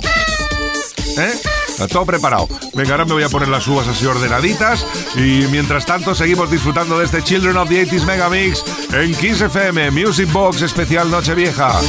¿Eh? 1.18 1.34
Todo 1.92 2.06
preparado. 2.06 2.48
Venga, 2.76 2.92
ahora 2.92 3.06
me 3.06 3.14
voy 3.14 3.24
a 3.24 3.30
poner 3.30 3.48
las 3.48 3.68
uvas 3.68 3.88
así 3.88 4.06
ordenaditas. 4.06 4.86
Y 5.16 5.48
mientras 5.50 5.88
tanto, 5.88 6.14
seguimos 6.14 6.52
disfrutando 6.52 7.00
de 7.00 7.06
este 7.06 7.24
Children 7.24 7.58
of 7.58 7.68
the 7.68 7.88
80s 7.88 8.06
Megamix 8.06 8.64
en 8.94 9.16
Kiss 9.16 9.42
FM, 9.42 9.90
Music 9.90 10.32
Box 10.32 10.62
especial 10.62 11.10
Nochevieja. 11.10 11.82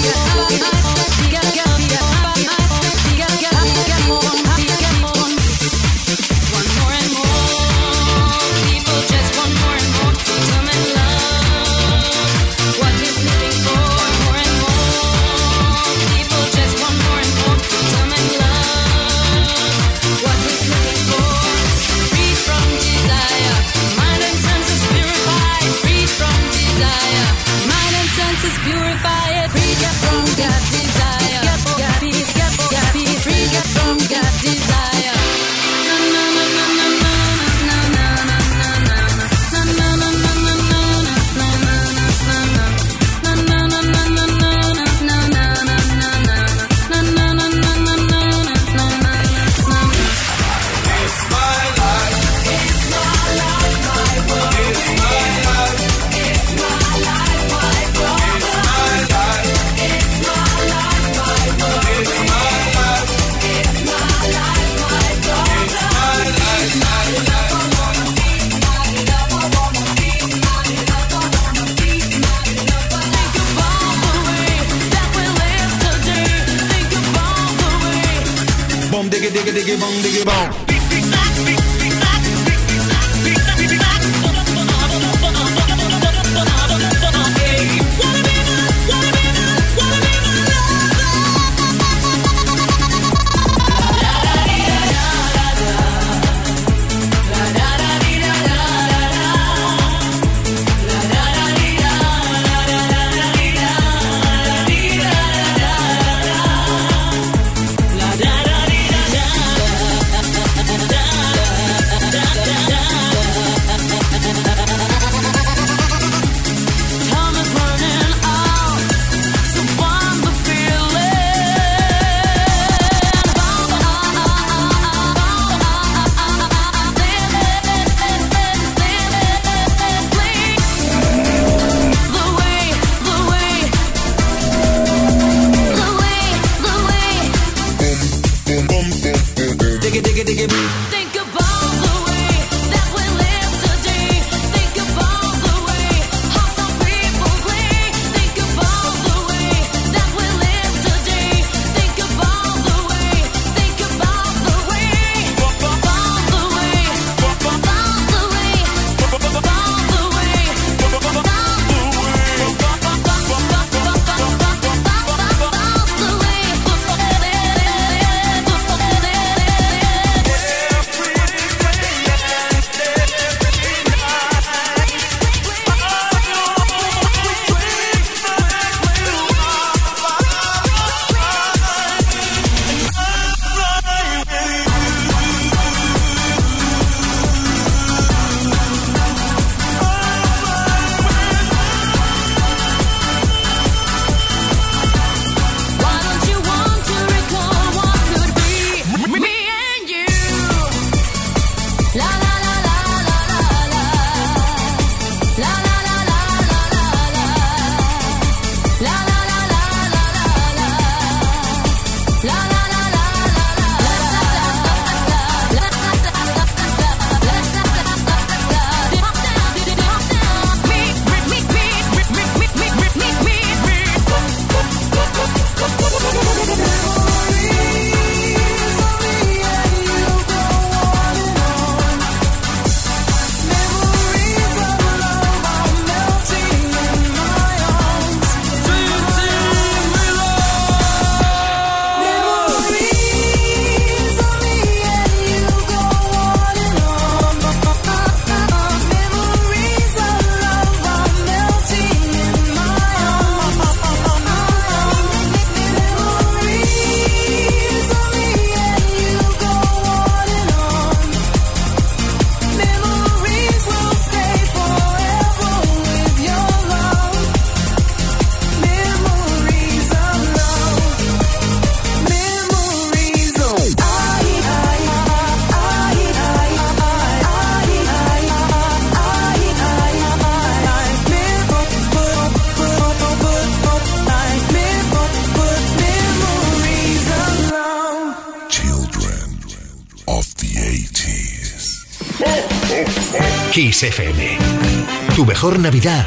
Mejor 295.42 295.58
Navidad 295.58 296.06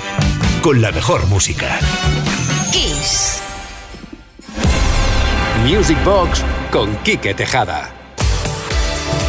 con 0.61 0.81
la 0.81 0.93
mejor 0.93 1.27
música. 1.27 1.77
Kiss. 2.71 3.41
Music 5.65 6.01
Box 6.05 6.41
con 6.71 6.95
Quique 7.03 7.33
Tejada. 7.33 7.89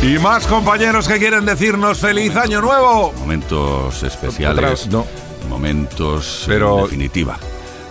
Y 0.02 0.16
más 0.20 0.46
compañeros 0.46 1.08
que 1.08 1.18
quieren 1.18 1.44
decirnos 1.44 1.98
feliz 1.98 2.36
año 2.36 2.60
nuevo. 2.60 3.12
Momentos 3.18 4.00
especiales. 4.04 4.86
No. 4.86 5.04
Momentos 5.48 6.44
Pero- 6.46 6.78
en 6.78 6.84
definitiva. 6.84 7.36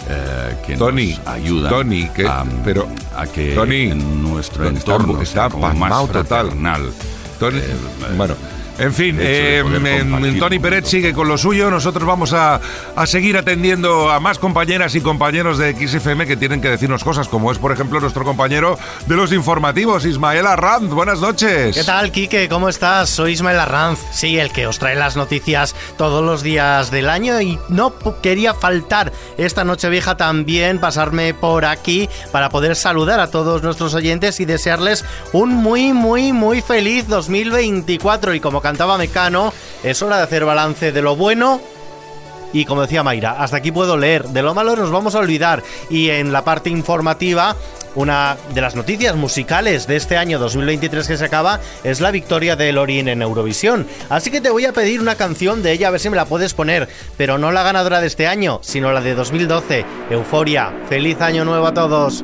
eh, 0.08 0.56
que 0.66 0.78
Tony, 0.78 1.18
nos 1.18 1.28
ayudan 1.28 1.70
Tony, 1.70 2.08
que- 2.16 2.26
a, 2.26 2.46
pero- 2.64 2.88
a 3.14 3.28
que 3.28 3.54
Tony, 3.54 3.92
en 3.92 4.24
nuestro 4.24 4.64
Tony, 4.64 4.78
está- 4.78 4.92
entorno 4.96 5.22
está 5.22 5.34
sea 5.42 5.50
como 5.50 5.74
más 5.74 6.08
total. 6.10 6.50
Tony- 7.42 7.60
bueno. 8.16 8.36
En 8.78 8.94
fin, 8.94 9.18
eh, 9.20 9.64
Tony 10.38 10.60
Pérez 10.60 10.88
sigue 10.88 11.14
con 11.14 11.28
lo 11.28 11.38
suyo. 11.38 11.72
Nosotros 11.72 12.06
vamos 12.06 12.34
a, 12.34 12.60
a 12.96 13.06
seguir 13.06 13.38
atendiendo 13.38 14.10
a 14.10 14.20
más 14.20 14.38
compañeras 14.38 14.96
y 14.96 15.02
compañeros 15.02 15.58
de 15.58 15.74
XFM 15.74 16.26
que 16.26 16.36
tienen 16.36 16.62
que 16.62 16.70
decirnos 16.70 17.04
cosas, 17.04 17.30
como 17.30 17.52
es, 17.52 17.58
por 17.58 17.72
ejemplo, 17.72 18.02
nuestro 18.02 18.26
compañero 18.26 18.78
de 19.08 19.16
los 19.16 19.32
informativos, 19.32 20.06
Ismael 20.06 20.46
Arranz. 20.46 20.90
Buenas 20.90 21.22
noches. 21.22 21.76
¿Qué 21.76 21.84
tal, 21.84 22.12
Quique? 22.12 22.50
¿Cómo 22.50 22.68
estás? 22.68 23.10
Soy 23.10 23.32
Ismael 23.32 23.60
Arranz, 23.60 24.00
sí, 24.12 24.38
el 24.38 24.52
que 24.52 24.68
os 24.68 24.78
trae 24.78 24.96
las 24.96 25.16
noticias 25.16 25.76
todos 25.98 26.24
los 26.24 26.44
días 26.44 26.92
del 26.92 27.10
año 27.10 27.40
y 27.40 27.58
no 27.70 27.94
quería 28.22 28.54
faltar 28.54 29.14
esta 29.38 29.64
noche 29.64 29.90
vieja 29.90 30.18
también 30.18 30.80
pasarme 30.80 31.34
por 31.34 31.66
aquí 31.66 32.10
para 32.32 32.50
poder 32.50 32.76
saludar 32.76 33.20
a 33.20 33.30
todos 33.32 33.64
nuestros 33.64 33.94
oyentes 33.94 34.40
y 34.40 34.46
desearles 34.46 35.04
un 35.34 35.50
muy, 35.50 35.94
muy, 35.94 36.34
muy 36.34 36.62
feliz 36.62 37.08
2024. 37.08 38.34
Y 38.34 38.40
como 38.40 38.62
cantaba 38.62 38.98
Mecano, 38.98 39.54
es 39.84 40.02
hora 40.02 40.18
de 40.18 40.24
hacer 40.24 40.46
balance 40.46 40.92
de 40.92 41.02
lo 41.02 41.16
bueno 41.16 41.60
y 42.56 42.64
como 42.64 42.84
decía 42.84 43.04
Mayra, 43.04 43.32
hasta 43.32 43.58
aquí 43.58 43.72
puedo 43.74 43.98
leer. 43.98 44.30
De 44.30 44.42
lo 44.42 44.54
malo 44.54 44.78
nos 44.78 44.90
vamos 44.90 45.14
a 45.14 45.20
olvidar. 45.20 45.62
Y 45.90 46.10
en 46.10 46.32
la 46.32 46.46
parte 46.46 46.70
informativa, 46.70 47.54
una 47.96 48.38
de 48.54 48.62
las 48.62 48.76
noticias 48.76 49.16
musicales 49.16 49.88
de 49.88 49.96
este 49.96 50.18
año 50.18 50.40
2023 50.40 51.08
que 51.08 51.18
se 51.18 51.26
acaba 51.26 51.60
es 51.84 52.02
la 52.02 52.12
victoria 52.12 52.56
de 52.56 52.72
Lorin 52.72 53.08
en 53.08 53.22
Eurovisión. 53.22 53.88
Así 54.10 54.32
que 54.32 54.42
te 54.42 54.50
voy 54.50 54.66
a 54.66 54.74
pedir 54.74 55.02
una 55.02 55.16
canción 55.16 55.64
de 55.64 55.72
ella, 55.72 55.88
a 55.88 55.92
ver 55.92 56.00
si 56.00 56.10
me 56.10 56.16
la 56.16 56.26
puedes 56.26 56.54
poner. 56.54 56.88
Pero 57.18 57.38
no 57.38 57.52
la 57.52 57.64
ganadora 57.64 58.02
de 58.02 58.08
este 58.08 58.28
año, 58.28 58.60
sino 58.62 58.92
la 58.92 59.02
de 59.02 59.16
2012, 59.16 59.86
Euforia. 60.10 60.74
¡Feliz 60.90 61.20
año 61.22 61.46
nuevo 61.46 61.68
a 61.68 61.74
todos! 61.74 62.24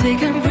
taken 0.00 0.49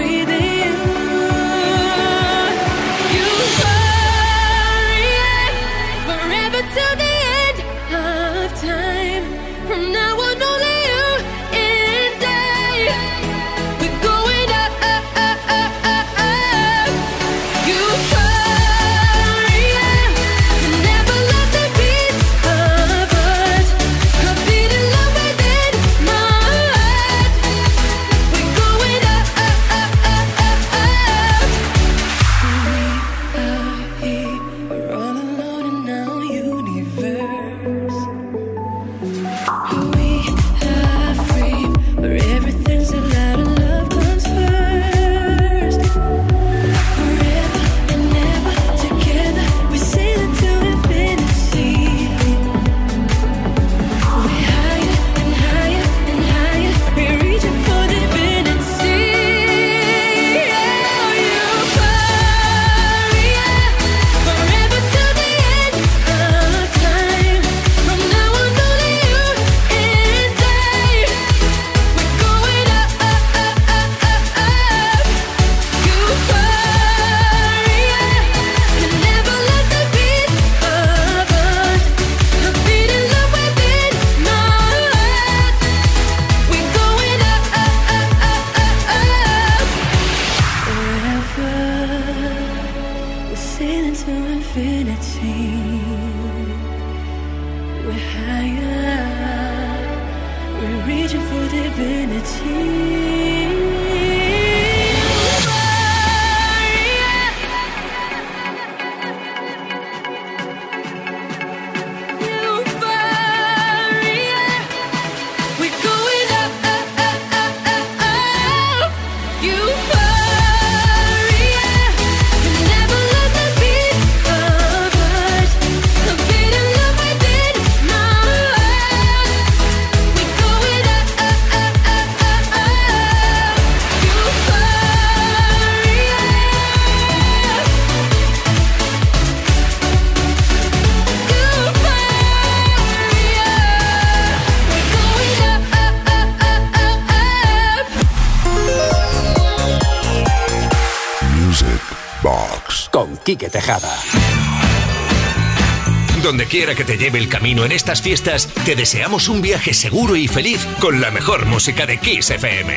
Donde 156.59 156.73
quiera 156.73 156.75
que 156.75 156.91
te 156.91 157.01
lleve 157.01 157.19
el 157.19 157.29
camino 157.29 157.63
en 157.63 157.71
estas 157.71 158.01
fiestas, 158.01 158.49
te 158.65 158.75
deseamos 158.75 159.29
un 159.29 159.41
viaje 159.41 159.73
seguro 159.73 160.17
y 160.17 160.27
feliz 160.27 160.67
con 160.81 160.99
la 160.99 161.09
mejor 161.09 161.45
música 161.45 161.85
de 161.85 161.97
Kiss 161.99 162.31
FM. 162.31 162.75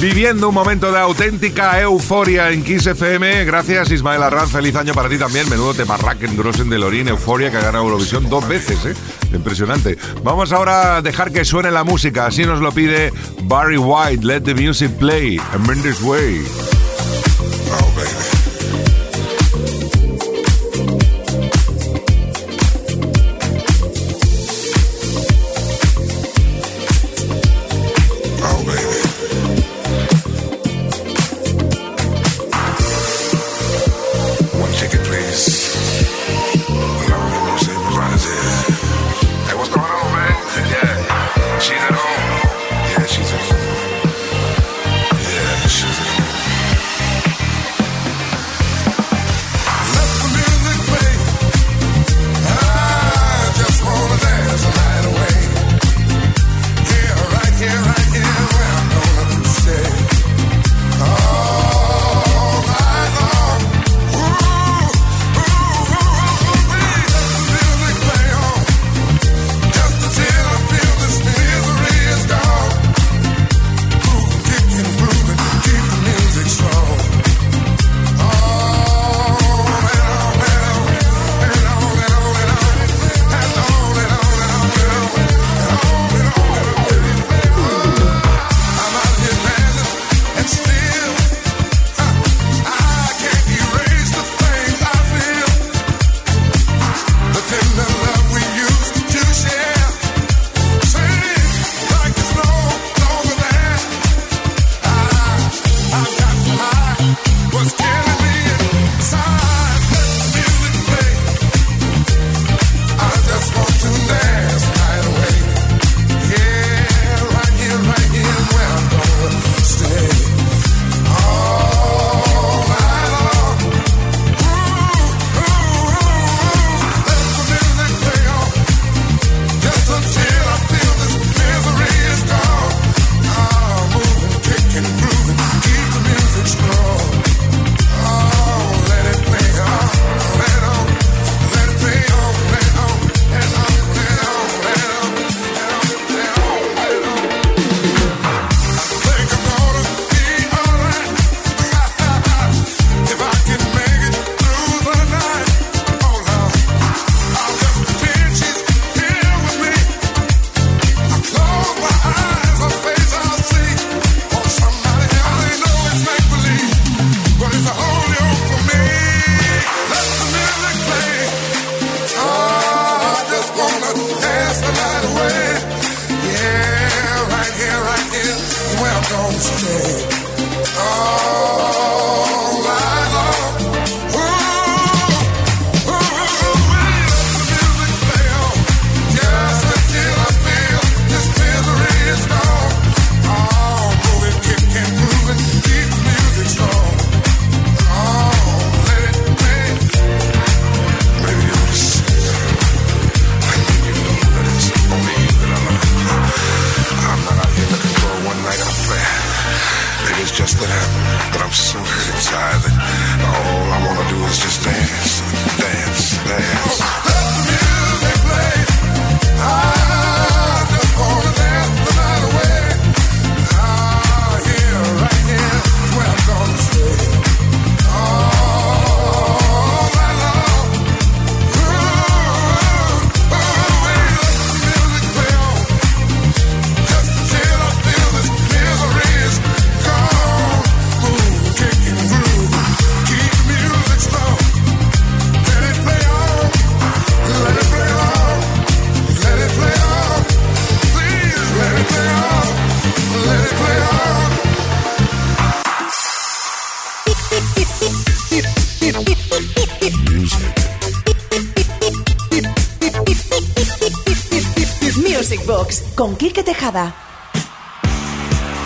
Viviendo 0.00 0.50
un 0.50 0.54
momento 0.54 0.92
de 0.92 0.98
auténtica 0.98 1.80
euforia 1.80 2.50
en 2.50 2.62
Kiss 2.62 2.86
FM. 2.88 3.46
Gracias, 3.46 3.90
Ismael 3.90 4.22
Arranz. 4.22 4.50
Feliz 4.50 4.76
año 4.76 4.92
para 4.92 5.08
ti 5.08 5.16
también. 5.16 5.48
Menudo 5.48 5.72
tema 5.72 5.96
Racken 5.96 6.36
Grossen 6.36 6.68
de 6.68 6.78
Lorín, 6.78 7.08
Euforia, 7.08 7.50
que 7.50 7.56
ha 7.56 7.62
ganado 7.62 7.84
Eurovisión 7.84 8.28
dos 8.28 8.46
veces, 8.46 8.84
¿eh? 8.84 8.94
Impresionante. 9.32 9.96
Vamos 10.22 10.52
ahora 10.52 10.96
a 10.96 11.02
dejar 11.02 11.32
que 11.32 11.46
suene 11.46 11.70
la 11.70 11.84
música. 11.84 12.26
Así 12.26 12.44
nos 12.44 12.60
lo 12.60 12.70
pide 12.72 13.14
Barry 13.44 13.78
White. 13.78 14.26
Let 14.26 14.42
the 14.42 14.54
music 14.54 14.90
play. 14.98 15.40
I'm 15.54 15.82
this 15.82 16.02
way. 16.02 16.44
Buah, 17.66 18.29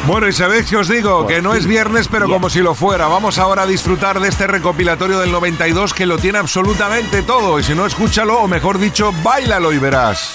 Bueno, 0.06 0.28
y 0.28 0.32
sabéis 0.32 0.66
que 0.68 0.76
os 0.76 0.88
digo, 0.88 1.24
pues 1.24 1.36
que 1.36 1.42
no 1.42 1.54
es 1.54 1.66
viernes, 1.66 2.08
pero 2.08 2.28
como 2.28 2.50
si 2.50 2.60
lo 2.60 2.74
fuera. 2.74 3.06
Vamos 3.06 3.38
ahora 3.38 3.62
a 3.62 3.66
disfrutar 3.66 4.20
de 4.20 4.28
este 4.28 4.46
recopilatorio 4.46 5.18
del 5.18 5.32
92 5.32 5.94
que 5.94 6.04
lo 6.04 6.18
tiene 6.18 6.38
absolutamente 6.38 7.22
todo. 7.22 7.58
Y 7.58 7.62
si 7.62 7.74
no, 7.74 7.86
escúchalo, 7.86 8.40
o 8.40 8.48
mejor 8.48 8.78
dicho, 8.78 9.14
bailalo 9.22 9.72
y 9.72 9.78
verás. 9.78 10.34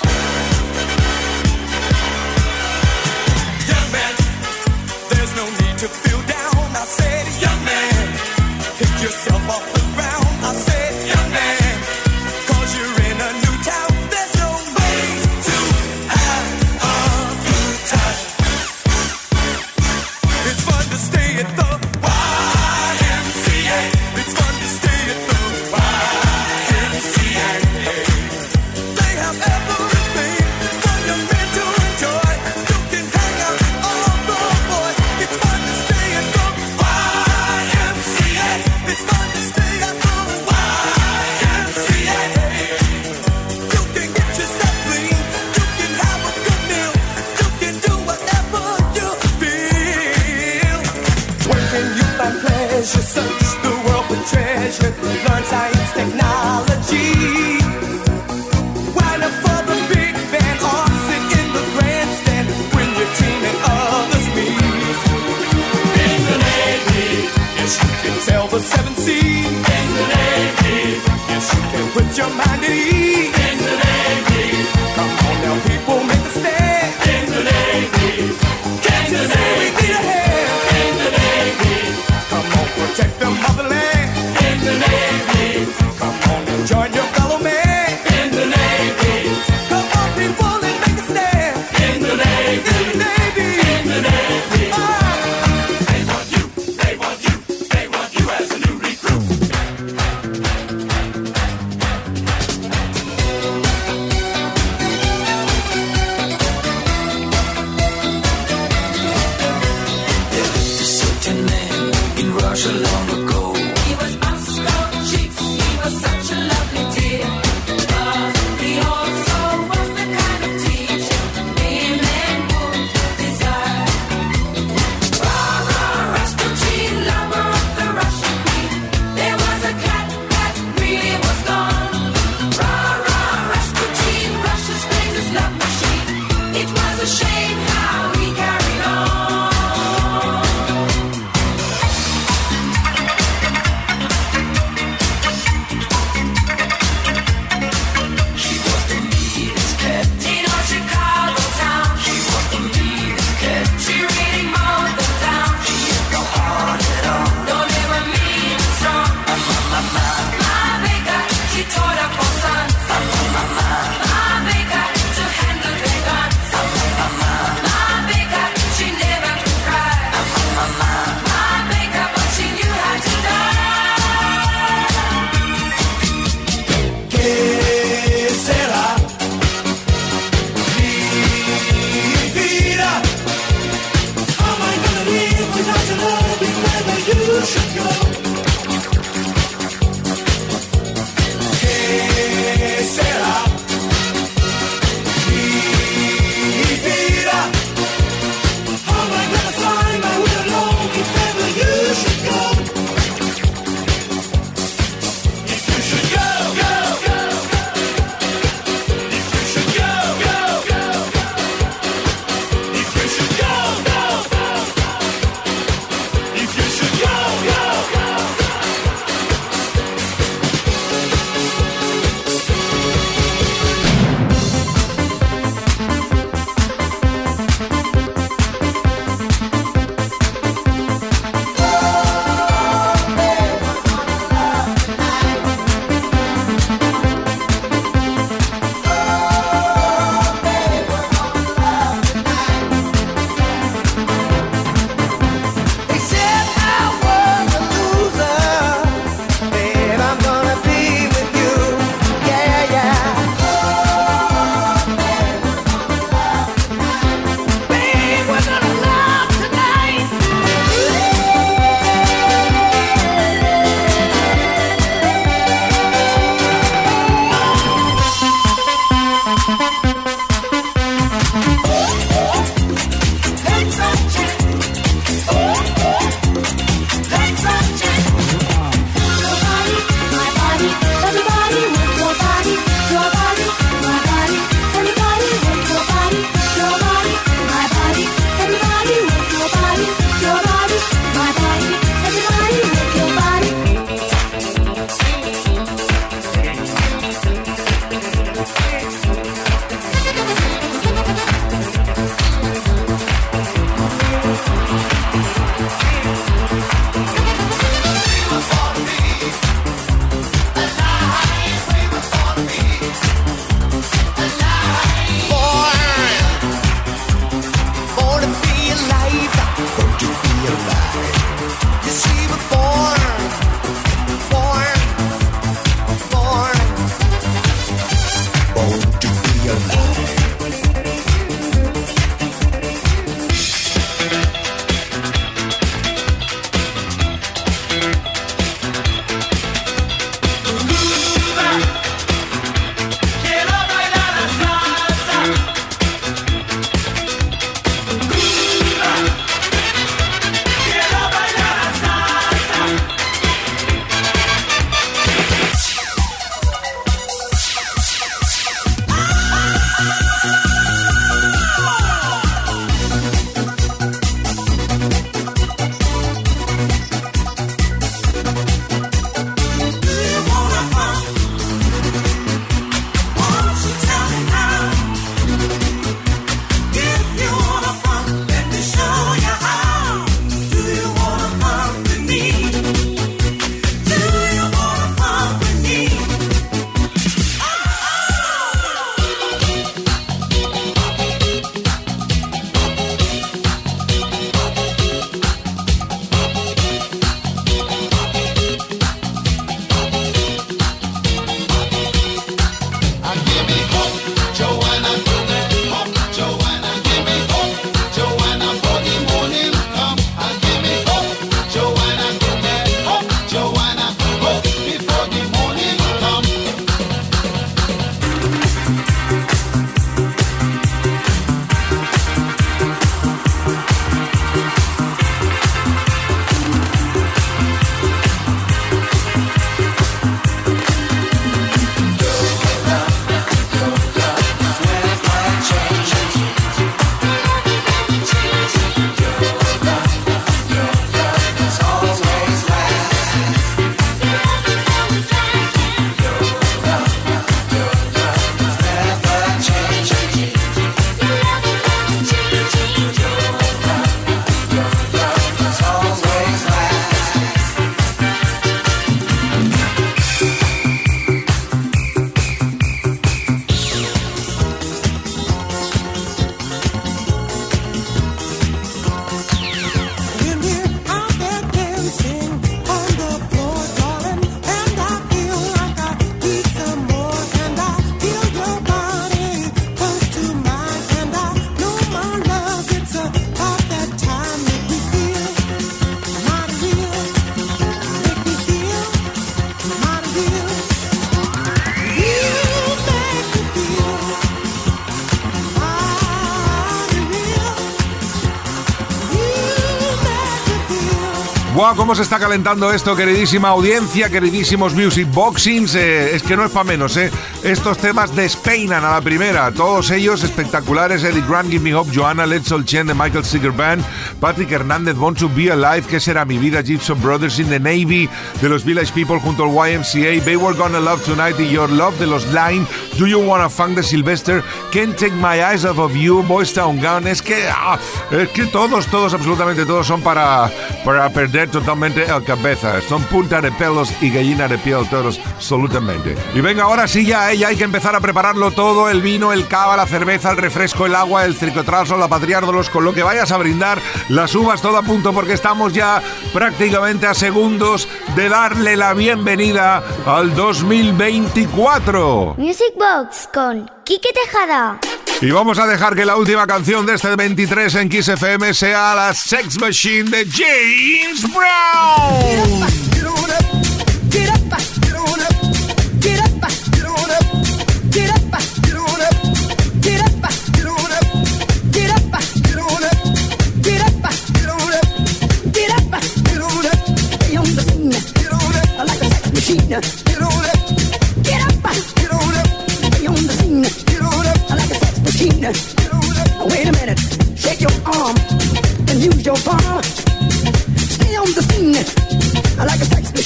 Cómo 501.80 501.96
se 501.96 502.02
está 502.02 502.20
calentando 502.20 502.74
esto, 502.74 502.94
queridísima 502.94 503.48
audiencia, 503.48 504.10
queridísimos 504.10 504.74
Music 504.74 505.08
Boxings. 505.14 505.76
Eh, 505.76 506.14
es 506.14 506.24
que 506.24 506.36
no 506.36 506.44
es 506.44 506.52
para 506.52 506.66
menos, 506.66 506.98
¿eh? 506.98 507.10
Estos 507.42 507.78
temas 507.78 508.14
despeinan 508.14 508.84
a 508.84 508.92
la 508.92 509.00
primera. 509.00 509.50
Todos 509.54 509.90
ellos 509.92 510.22
espectaculares. 510.26 511.06
Eddie 511.06 511.24
Grant, 511.26 511.50
Give 511.50 511.64
Me 511.64 511.74
Hope, 511.74 511.90
Joanna 511.96 512.26
Letzel 512.26 512.66
Chen 512.66 512.88
de 512.88 512.94
Michael 512.94 513.24
Seeger 513.24 513.54
Band, 513.54 513.82
Patrick 514.20 514.52
Hernández, 514.52 514.98
Born 514.98 515.16
to 515.16 515.30
Be 515.30 515.54
Alive, 515.54 515.88
¿Qué 515.88 516.02
será 516.02 516.26
mi 516.26 516.38
vida? 516.38 516.62
Gibson 516.62 517.02
Brothers 517.02 517.40
in 517.40 517.48
the 517.48 517.62
Navy, 517.62 518.10
de 518.42 518.50
los 518.50 518.66
Village 518.66 518.92
People 518.92 519.18
junto 519.22 519.46
al 519.46 519.72
YMCA, 519.72 520.22
They 520.26 520.36
Were 520.36 520.58
Gonna 520.58 520.82
Love 520.82 521.06
Tonight 521.06 521.40
y 521.40 521.50
Your 521.50 521.70
Love 521.70 521.98
de 521.98 522.08
los 522.08 522.26
Line, 522.34 522.68
Do 522.98 523.08
You 523.08 523.22
Wanna 523.22 523.48
Funk 523.48 523.76
de 523.76 523.84
Sylvester, 523.84 524.44
Can't 524.74 524.98
Take 524.98 525.16
My 525.16 525.40
Eyes 525.40 525.64
Off 525.64 525.80
of 525.80 525.96
You, 525.96 526.24
Boys 526.24 526.52
Town 526.52 526.82
Gun. 526.82 527.08
Es 527.08 527.22
que, 527.22 527.48
ah, 527.50 527.80
es 528.12 528.28
que 528.30 528.48
todos, 528.48 528.88
todos, 528.88 529.14
absolutamente 529.14 529.66
todos 529.66 529.88
son 529.88 530.02
para, 530.02 530.52
para 530.84 531.10
perder 531.10 531.50
totalmente 531.50 532.04
el 532.04 532.24
cabeza. 532.24 532.82
Son 532.82 533.04
punta 533.04 533.42
de 533.42 533.52
pelos 533.52 533.94
y 534.02 534.10
gallina 534.10 534.48
de 534.48 534.58
piel 534.58 534.88
todos, 534.90 535.20
absolutamente. 535.36 536.16
Y 536.34 536.42
venga, 536.42 536.64
ahora 536.64 536.88
sí 536.88 537.06
ya, 537.06 537.32
eh, 537.32 537.46
hay 537.46 537.56
que 537.56 537.64
empezar 537.64 537.96
a 537.96 538.00
prepararlo 538.00 538.52
todo, 538.52 538.90
el 538.90 539.02
vino, 539.02 539.34
el 539.34 539.48
cava, 539.48 539.78
la 539.78 539.86
cerveza, 539.86 540.32
el 540.32 540.38
refresco, 540.38 540.86
el 540.86 540.96
agua, 540.96 541.26
el 541.26 541.36
tricotrazo, 541.36 541.98
la 541.98 542.08
patriárdolos, 542.08 542.70
con 542.70 542.84
lo 542.84 542.94
que 542.94 543.04
vayas 543.04 543.32
a 543.32 543.38
brindar, 543.38 543.80
las 544.10 544.34
uvas 544.36 544.62
todo 544.62 544.78
a 544.78 544.84
punto 544.84 545.14
porque 545.14 545.34
estamos 545.34 545.74
ya 545.74 546.02
prácticamente 546.34 547.08
a 547.08 547.14
segundos 547.14 547.88
de 548.16 548.30
darle 548.30 548.76
la 548.76 548.94
bienvenida 548.94 549.84
al 550.06 550.36
2024. 550.36 552.36
Music 552.38 552.74
Box 552.78 553.30
con 553.34 553.70
Quique 553.84 554.10
Tejada. 554.14 554.80
Y 555.22 555.32
vamos 555.32 555.60
a 555.60 555.68
dejar 555.68 555.96
que 555.96 556.06
la 556.06 556.16
última 556.16 556.48
canción 556.48 556.86
de 556.86 556.96
este 556.96 557.14
23 557.14 557.76
en 557.76 557.90
Kiss 557.90 558.08
FM 558.08 558.54
sea 558.54 558.96
la 558.96 559.14
Sex 559.14 559.60
Machine 559.60 560.10
de 560.10 560.26
James 560.26 561.24
Brown. 561.34 562.89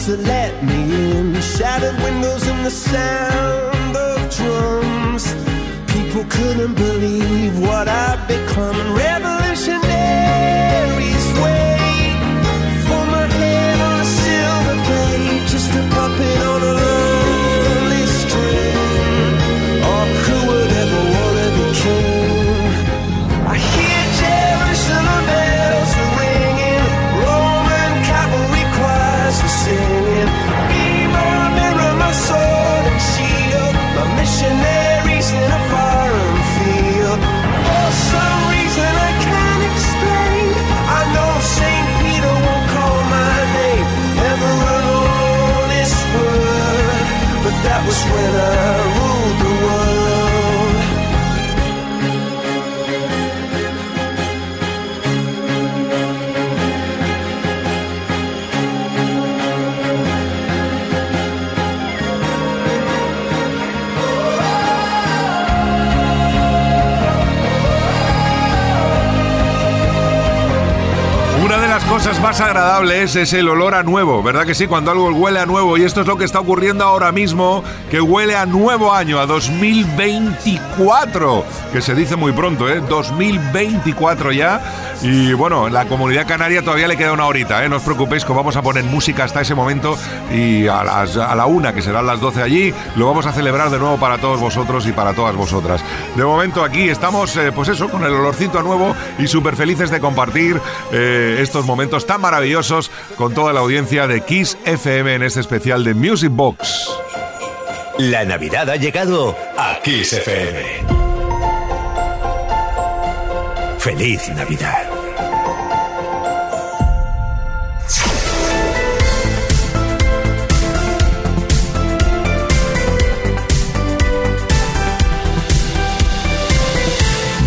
to 0.09 0.16
let 0.16 0.64
me 0.64 1.18
in. 1.18 1.38
Shattered 1.42 2.00
windows 2.02 2.46
and 2.46 2.64
the 2.64 2.70
sound 2.70 3.94
of 3.94 4.30
drums. 4.36 5.34
People 5.92 6.24
couldn't 6.30 6.74
believe 6.74 7.59
what 7.61 7.88
I'd 7.88 8.26
become. 8.26 8.76
Revolutionaries 9.04 11.26
wait 11.44 12.16
for 12.86 13.04
my 13.14 13.26
head 13.40 13.78
on 13.88 13.96
a 14.00 14.02
silver 14.20 14.76
plate, 14.86 15.42
just 15.52 15.70
a 15.80 15.82
puppet 15.94 16.40
on 16.52 16.61
a 16.62 16.64
field. 36.55 37.20
For 37.66 37.89
some 38.11 38.41
reason 38.55 38.91
I 39.09 39.12
can't 39.26 39.62
explain. 39.72 40.47
I 40.99 41.03
know 41.14 41.30
St. 41.59 41.86
Peter 42.01 42.34
won't 42.47 42.66
call 42.74 42.99
my 43.16 43.36
name, 43.59 43.86
never. 44.22 44.51
But 47.45 47.55
that 47.64 47.80
was 47.86 48.01
when 48.12 48.34
I. 48.34 48.88
más 72.28 72.40
agradables 72.42 73.16
es 73.16 73.32
el 73.32 73.48
olor 73.48 73.74
a 73.74 73.82
nuevo, 73.82 74.22
¿verdad 74.22 74.44
que 74.44 74.54
sí? 74.54 74.66
Cuando 74.66 74.90
algo 74.90 75.08
huele 75.08 75.40
a 75.40 75.46
nuevo. 75.46 75.78
Y 75.78 75.84
esto 75.84 76.02
es 76.02 76.06
lo 76.06 76.18
que 76.18 76.26
está 76.26 76.40
ocurriendo 76.40 76.84
ahora 76.84 77.10
mismo, 77.10 77.64
que 77.90 78.02
huele 78.02 78.36
a 78.36 78.44
nuevo 78.44 78.92
año, 78.92 79.18
a 79.18 79.24
2024, 79.24 81.42
que 81.72 81.80
se 81.80 81.94
dice 81.94 82.16
muy 82.16 82.32
pronto, 82.32 82.68
¿eh? 82.68 82.82
2024 82.86 84.32
ya. 84.32 84.60
Y 85.00 85.32
bueno, 85.32 85.68
en 85.68 85.72
la 85.72 85.86
comunidad 85.86 86.26
canaria 86.26 86.60
todavía 86.60 86.86
le 86.86 86.98
queda 86.98 87.12
una 87.12 87.24
horita, 87.24 87.64
¿eh? 87.64 87.68
No 87.70 87.76
os 87.76 87.82
preocupéis 87.82 88.26
que 88.26 88.32
vamos 88.34 88.56
a 88.56 88.62
poner 88.62 88.84
música 88.84 89.24
hasta 89.24 89.40
ese 89.40 89.54
momento 89.54 89.96
y 90.30 90.66
a, 90.66 90.84
las, 90.84 91.16
a 91.16 91.34
la 91.34 91.46
una, 91.46 91.72
que 91.72 91.80
serán 91.80 92.06
las 92.06 92.20
12 92.20 92.42
allí, 92.42 92.74
lo 92.96 93.06
vamos 93.06 93.24
a 93.24 93.32
celebrar 93.32 93.70
de 93.70 93.78
nuevo 93.78 93.96
para 93.96 94.18
todos 94.18 94.38
vosotros 94.38 94.86
y 94.86 94.92
para 94.92 95.14
todas 95.14 95.34
vosotras. 95.34 95.82
De 96.14 96.26
momento 96.26 96.62
aquí 96.62 96.90
estamos, 96.90 97.34
eh, 97.38 97.52
pues 97.52 97.70
eso, 97.70 97.88
con 97.88 98.04
el 98.04 98.12
olorcito 98.12 98.58
a 98.58 98.62
nuevo 98.62 98.94
y 99.18 99.28
súper 99.28 99.56
felices 99.56 99.90
de 99.90 99.98
compartir 99.98 100.60
eh, 100.92 101.38
estos 101.40 101.64
momentos 101.64 102.04
tan 102.04 102.17
maravillosos 102.18 102.90
con 103.16 103.34
toda 103.34 103.52
la 103.52 103.60
audiencia 103.60 104.06
de 104.06 104.20
Kiss 104.20 104.56
FM 104.64 105.14
en 105.14 105.22
este 105.22 105.40
especial 105.40 105.84
de 105.84 105.94
Music 105.94 106.30
Box. 106.30 106.88
La 107.98 108.24
Navidad 108.24 108.70
ha 108.70 108.76
llegado 108.76 109.36
a 109.56 109.80
Kiss 109.82 110.12
FM. 110.12 110.98
Feliz 113.78 114.28
Navidad. 114.36 114.88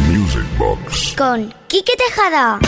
Music 0.10 0.46
Box. 0.58 1.14
Con 1.16 1.54
Quique 1.68 1.94
Tejada. 1.96 2.60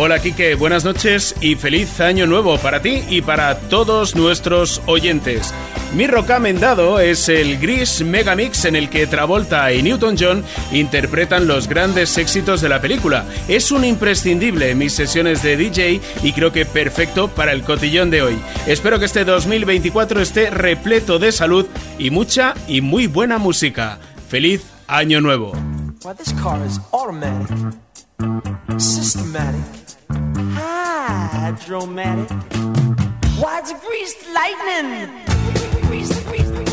Hola 0.00 0.20
Quique, 0.20 0.54
buenas 0.54 0.84
noches 0.84 1.34
y 1.40 1.56
feliz 1.56 1.98
año 1.98 2.28
nuevo 2.28 2.56
para 2.58 2.80
ti 2.80 3.02
y 3.10 3.20
para 3.20 3.58
todos 3.58 4.14
nuestros 4.14 4.80
oyentes. 4.86 5.52
Mi 5.92 6.06
recomendado 6.06 7.00
es 7.00 7.28
el 7.28 7.58
Gris 7.58 8.04
Megamix 8.04 8.64
en 8.64 8.76
el 8.76 8.90
que 8.90 9.08
Travolta 9.08 9.72
y 9.72 9.82
Newton 9.82 10.14
John 10.16 10.44
interpretan 10.70 11.48
los 11.48 11.66
grandes 11.66 12.16
éxitos 12.16 12.60
de 12.60 12.68
la 12.68 12.80
película. 12.80 13.24
Es 13.48 13.72
un 13.72 13.84
imprescindible 13.84 14.70
en 14.70 14.78
mis 14.78 14.92
sesiones 14.92 15.42
de 15.42 15.56
DJ 15.56 16.00
y 16.22 16.32
creo 16.32 16.52
que 16.52 16.64
perfecto 16.64 17.26
para 17.26 17.50
el 17.50 17.64
cotillón 17.64 18.08
de 18.10 18.22
hoy. 18.22 18.38
Espero 18.68 19.00
que 19.00 19.06
este 19.06 19.24
2024 19.24 20.20
esté 20.20 20.50
repleto 20.50 21.18
de 21.18 21.32
salud 21.32 21.66
y 21.98 22.10
mucha 22.10 22.54
y 22.68 22.82
muy 22.82 23.08
buena 23.08 23.38
música. 23.38 23.98
Feliz 24.28 24.62
año 24.86 25.20
nuevo. 25.20 25.54
hydromatic. 30.10 32.30
Why'd 33.40 33.68
you 33.68 33.78
grease 33.78 34.16
lightning? 34.34 35.08
Grease, 35.88 36.24
grease, 36.26 36.50
grease. 36.50 36.67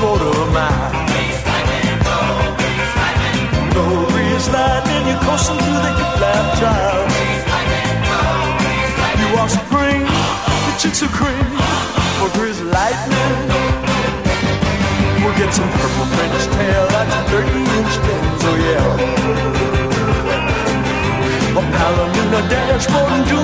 Burning 0.00 0.28
up 0.32 0.32
the 0.32 0.32
quarter 0.32 0.46
mile. 0.52 0.92
No 3.74 3.84
breeze 4.10 4.48
lightning, 4.48 5.06
you're 5.08 5.20
coasting 5.20 5.58
through 5.58 5.80
the 5.80 5.92
hip 5.98 6.20
lap 6.20 6.58
drive. 6.58 7.10
You 9.20 9.28
are 9.38 9.48
spring, 9.48 10.00
the 10.66 10.72
chicks 10.78 11.02
are 11.02 11.08
cream 11.08 11.44
for 12.18 12.28
breeze 12.38 12.60
lightning. 12.60 13.36
We'll 15.24 15.36
get 15.38 15.52
some 15.54 15.70
purple 15.70 16.06
French 16.14 16.44
tail, 16.56 16.86
that's 16.88 17.30
30 17.30 17.48
inch 17.48 17.94
pins, 18.04 18.44
oh 18.44 18.56
yeah. 18.66 19.20
A 21.52 21.60
Palomino 21.60 22.40
dashboard 22.48 23.12
and 23.12 23.24
doom 23.28 23.41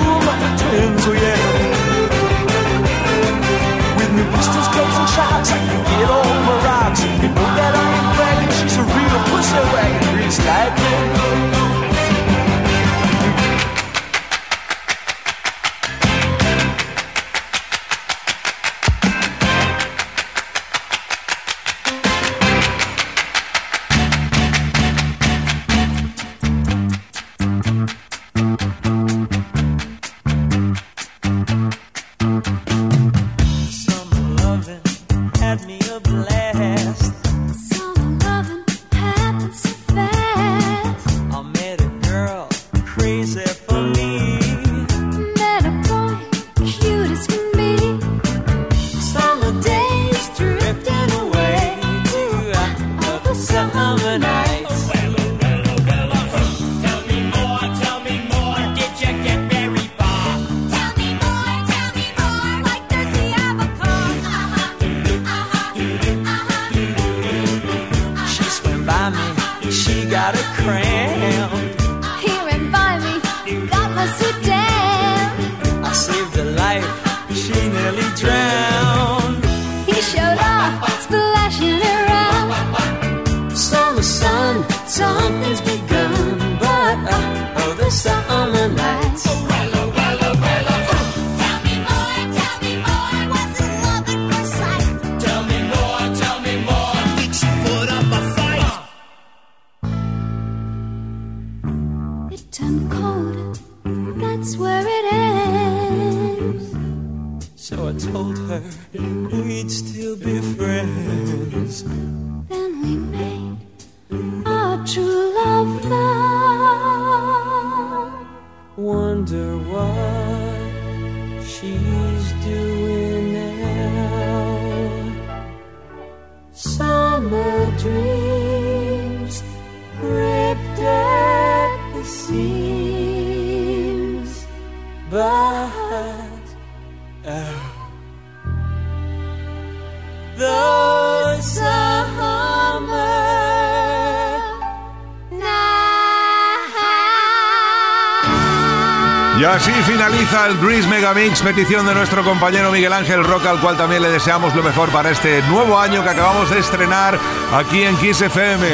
Megamix, 151.13 151.41
petición 151.41 151.87
de 151.87 151.95
nuestro 151.95 152.23
compañero 152.23 152.71
Miguel 152.71 152.93
Ángel 152.93 153.23
Roca, 153.23 153.49
al 153.49 153.59
cual 153.59 153.77
también 153.77 154.01
le 154.01 154.09
deseamos 154.09 154.53
lo 154.55 154.61
mejor 154.61 154.89
para 154.89 155.09
este 155.09 155.41
nuevo 155.43 155.79
año 155.79 156.03
que 156.03 156.09
acabamos 156.09 156.51
de 156.51 156.59
estrenar 156.59 157.17
aquí 157.51 157.81
en 157.81 157.95
Kiss 157.97 158.21
FM. 158.21 158.67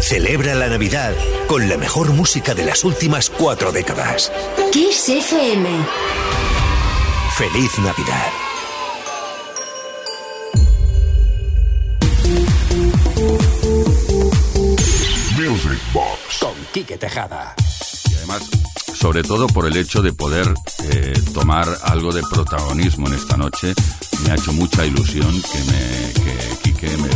Celebra 0.00 0.54
la 0.54 0.68
Navidad 0.68 1.12
con 1.48 1.68
la 1.68 1.76
mejor 1.76 2.10
música 2.10 2.54
de 2.54 2.64
las 2.64 2.84
últimas 2.84 3.28
cuatro 3.28 3.72
décadas. 3.72 4.30
Kiss 4.70 5.08
FM. 5.08 5.68
Feliz 7.36 7.78
Navidad. 7.78 8.30
Music 15.36 15.80
Box 15.92 16.38
con 16.40 16.54
Quique 16.72 16.98
Tejada. 16.98 17.54
Y 18.10 18.14
además, 18.14 18.42
sobre 18.94 19.24
todo 19.24 19.48
por 19.48 19.66
el 19.66 19.76
hecho 19.76 20.02
de 20.02 20.12
poder 20.12 20.54
tomar 21.42 21.66
algo 21.86 22.12
de 22.12 22.22
protagonismo 22.22 23.08
en 23.08 23.14
esta 23.14 23.36
noche, 23.36 23.74
me 24.22 24.30
ha 24.30 24.34
hecho 24.36 24.52
mucha 24.52 24.86
ilusión 24.86 25.42
que 25.42 25.58
me 25.72 26.12
que 26.22 26.56
Quique 26.62 26.96
me 26.98 27.08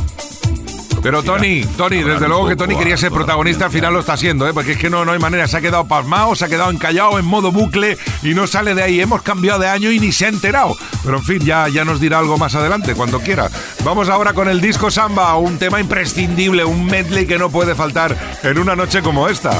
Pero 1.00 1.22
Tony, 1.22 1.62
Tony, 1.76 2.02
desde 2.02 2.26
luego 2.26 2.48
que 2.48 2.56
Tony 2.56 2.74
quería 2.74 2.96
ser 2.96 3.12
protagonista, 3.12 3.66
al 3.66 3.70
final 3.70 3.92
lo 3.92 4.00
está 4.00 4.14
haciendo, 4.14 4.48
¿eh? 4.48 4.52
porque 4.52 4.72
es 4.72 4.78
que 4.78 4.90
no, 4.90 5.04
no 5.04 5.12
hay 5.12 5.20
manera, 5.20 5.46
se 5.46 5.58
ha 5.58 5.60
quedado 5.60 5.86
pasmado, 5.86 6.34
se 6.34 6.44
ha 6.44 6.48
quedado 6.48 6.72
encallado 6.72 7.20
en 7.20 7.24
modo 7.24 7.52
bucle 7.52 7.98
y 8.24 8.34
no 8.34 8.48
sale 8.48 8.74
de 8.74 8.82
ahí. 8.82 9.00
Hemos 9.00 9.22
cambiado 9.22 9.60
de 9.60 9.68
año 9.68 9.92
y 9.92 10.00
ni 10.00 10.10
se 10.10 10.26
ha 10.26 10.28
enterado. 10.28 10.76
Pero 11.04 11.18
en 11.18 11.22
fin, 11.22 11.38
ya, 11.44 11.68
ya 11.68 11.84
nos 11.84 12.00
dirá 12.00 12.18
algo 12.18 12.36
más 12.36 12.56
adelante, 12.56 12.96
cuando 12.96 13.20
quiera. 13.20 13.48
Vamos 13.84 14.08
ahora 14.08 14.32
con 14.32 14.48
el 14.48 14.60
disco 14.60 14.90
Samba, 14.90 15.36
un 15.36 15.56
tema 15.56 15.78
imprescindible, 15.78 16.64
un 16.64 16.84
medley 16.84 17.26
que 17.26 17.38
no 17.38 17.48
puede 17.48 17.76
faltar 17.76 18.16
en 18.42 18.58
una 18.58 18.74
noche 18.74 19.02
como 19.02 19.28
esta. 19.28 19.52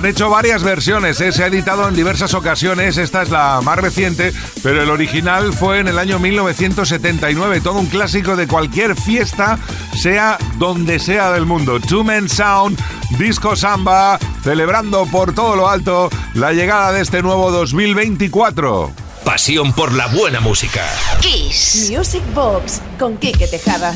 Han 0.00 0.06
hecho 0.06 0.30
varias 0.30 0.62
versiones, 0.62 1.20
¿eh? 1.20 1.30
se 1.30 1.44
ha 1.44 1.48
editado 1.48 1.86
en 1.86 1.94
diversas 1.94 2.32
ocasiones, 2.32 2.96
esta 2.96 3.20
es 3.20 3.28
la 3.28 3.60
más 3.62 3.76
reciente, 3.76 4.32
pero 4.62 4.82
el 4.82 4.88
original 4.88 5.52
fue 5.52 5.78
en 5.78 5.88
el 5.88 5.98
año 5.98 6.18
1979, 6.18 7.60
todo 7.60 7.80
un 7.80 7.86
clásico 7.86 8.34
de 8.34 8.48
cualquier 8.48 8.96
fiesta, 8.96 9.58
sea 9.94 10.38
donde 10.56 10.98
sea 11.00 11.30
del 11.32 11.44
mundo. 11.44 11.80
Two 11.80 12.02
Men 12.02 12.30
Sound, 12.30 12.80
Disco 13.18 13.56
Samba, 13.56 14.18
celebrando 14.42 15.04
por 15.04 15.34
todo 15.34 15.54
lo 15.54 15.68
alto 15.68 16.08
la 16.32 16.54
llegada 16.54 16.92
de 16.92 17.02
este 17.02 17.20
nuevo 17.20 17.50
2024. 17.50 18.90
Pasión 19.22 19.74
por 19.74 19.92
la 19.92 20.06
buena 20.06 20.40
música. 20.40 20.82
Kiss. 21.20 21.90
Music 21.94 22.22
Box 22.32 22.80
con 22.98 23.18
Quique 23.18 23.46
Tejada. 23.48 23.94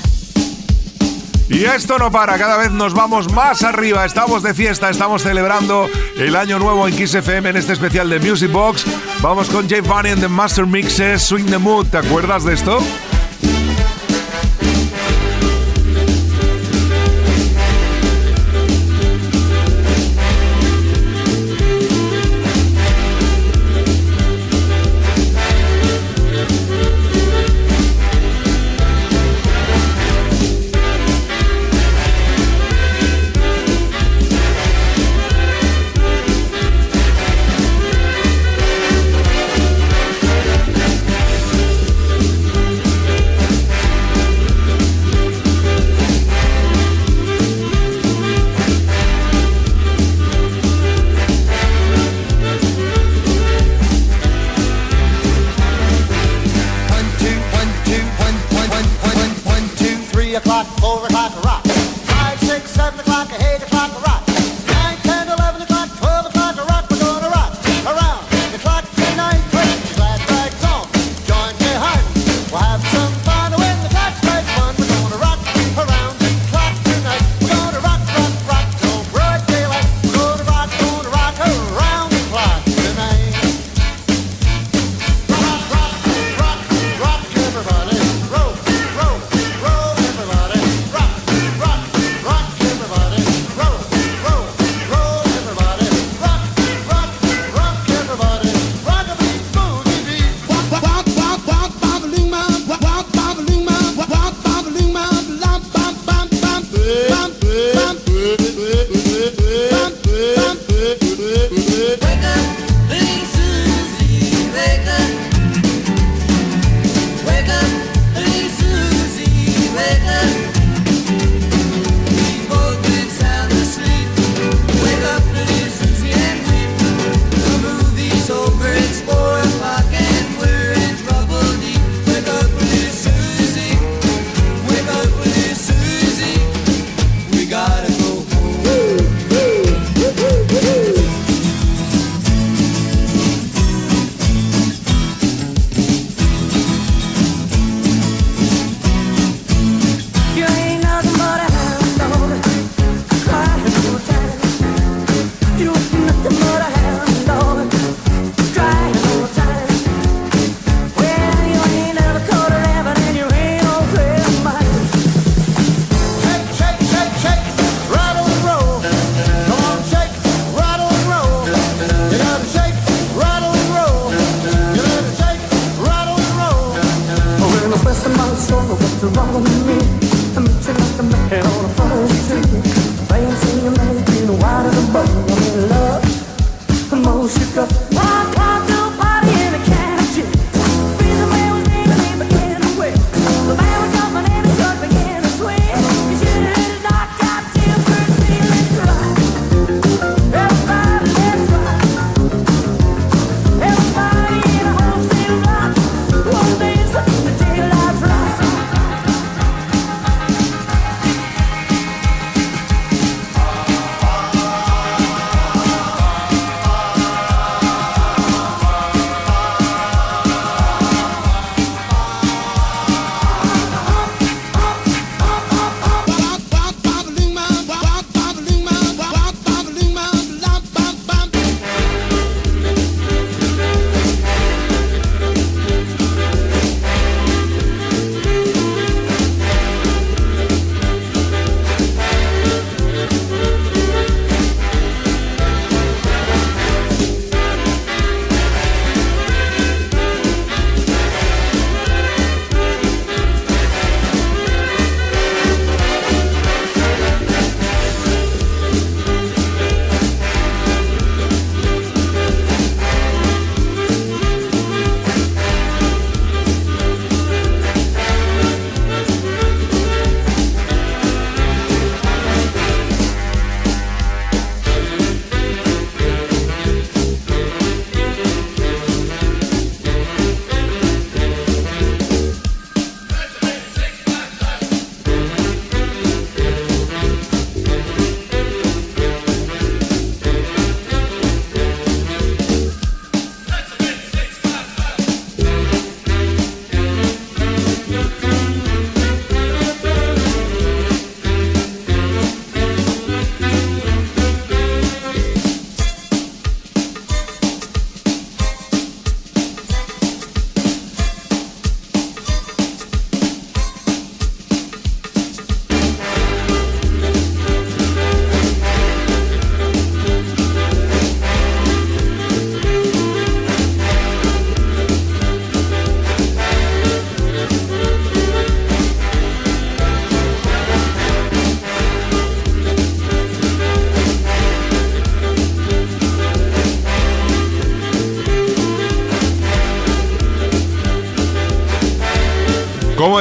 Y 1.55 1.65
esto 1.67 1.99
no 2.01 2.11
para, 2.11 2.37
cada 2.37 2.57
vez 2.57 2.73
nos 2.73 2.95
vamos 2.95 3.33
más 3.33 3.63
arriba, 3.63 4.05
estamos 4.05 4.43
de 4.43 4.55
fiesta, 4.55 4.91
estamos 4.91 5.23
celebrando 5.23 5.89
el 6.17 6.35
año 6.35 6.59
nuevo 6.59 6.89
en 6.89 6.97
Kiss 6.97 7.15
FM 7.15 7.51
en 7.51 7.57
este 7.57 7.75
especial 7.75 8.11
de 8.11 8.19
Music 8.19 8.51
Box. 8.51 8.85
Vamos 9.23 9.49
con 9.51 9.69
Jeff 9.69 9.87
Bunny 9.87 10.09
and 10.09 10.21
the 10.21 10.27
Master 10.27 10.67
Mixes, 10.67 11.23
Swing 11.23 11.47
the 11.47 11.59
Mood, 11.59 11.87
¿te 11.87 11.99
acuerdas 11.99 12.43
de 12.45 12.55
esto? 12.55 12.81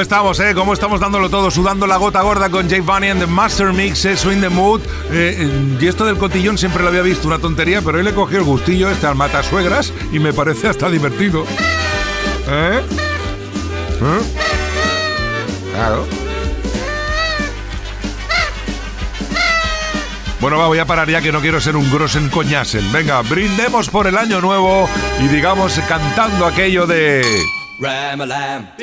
Estamos, 0.04 0.38
eh? 0.38 0.52
¿Cómo 0.54 0.74
estamos 0.74 1.00
dándolo 1.00 1.30
todo? 1.30 1.50
Sudando 1.50 1.86
la 1.86 1.96
gota 1.96 2.20
gorda 2.20 2.50
con 2.50 2.68
Jay 2.68 2.80
Bunny 2.80 3.08
and 3.08 3.20
the 3.20 3.26
Master 3.26 3.72
Mix, 3.72 4.04
eso 4.04 4.30
in 4.30 4.42
the 4.42 4.50
mood. 4.50 4.82
Eh, 5.10 5.34
eh, 5.40 5.78
y 5.80 5.86
esto 5.86 6.04
del 6.04 6.18
cotillón 6.18 6.58
siempre 6.58 6.82
lo 6.82 6.90
había 6.90 7.00
visto 7.00 7.26
una 7.26 7.38
tontería, 7.38 7.80
pero 7.80 7.96
hoy 7.96 8.04
le 8.04 8.12
cogió 8.12 8.36
el 8.36 8.44
gustillo 8.44 8.90
este 8.90 9.06
al 9.06 9.14
matasuegras 9.14 9.94
y 10.12 10.18
me 10.18 10.34
parece 10.34 10.68
hasta 10.68 10.90
divertido. 10.90 11.44
¿Eh? 12.46 12.82
¿Eh? 14.02 14.20
Claro. 15.72 16.06
Bueno, 20.40 20.58
va, 20.58 20.66
voy 20.66 20.80
a 20.80 20.84
parar 20.84 21.08
ya 21.08 21.22
que 21.22 21.32
no 21.32 21.40
quiero 21.40 21.62
ser 21.62 21.76
un 21.76 21.90
grosen 21.90 22.28
coñasen. 22.28 22.92
Venga, 22.92 23.22
brindemos 23.22 23.88
por 23.88 24.06
el 24.06 24.18
año 24.18 24.42
nuevo 24.42 24.86
y 25.22 25.28
digamos 25.28 25.80
cantando 25.88 26.44
aquello 26.44 26.86
de... 26.86 27.24
Ram-a-lam, 27.80 28.73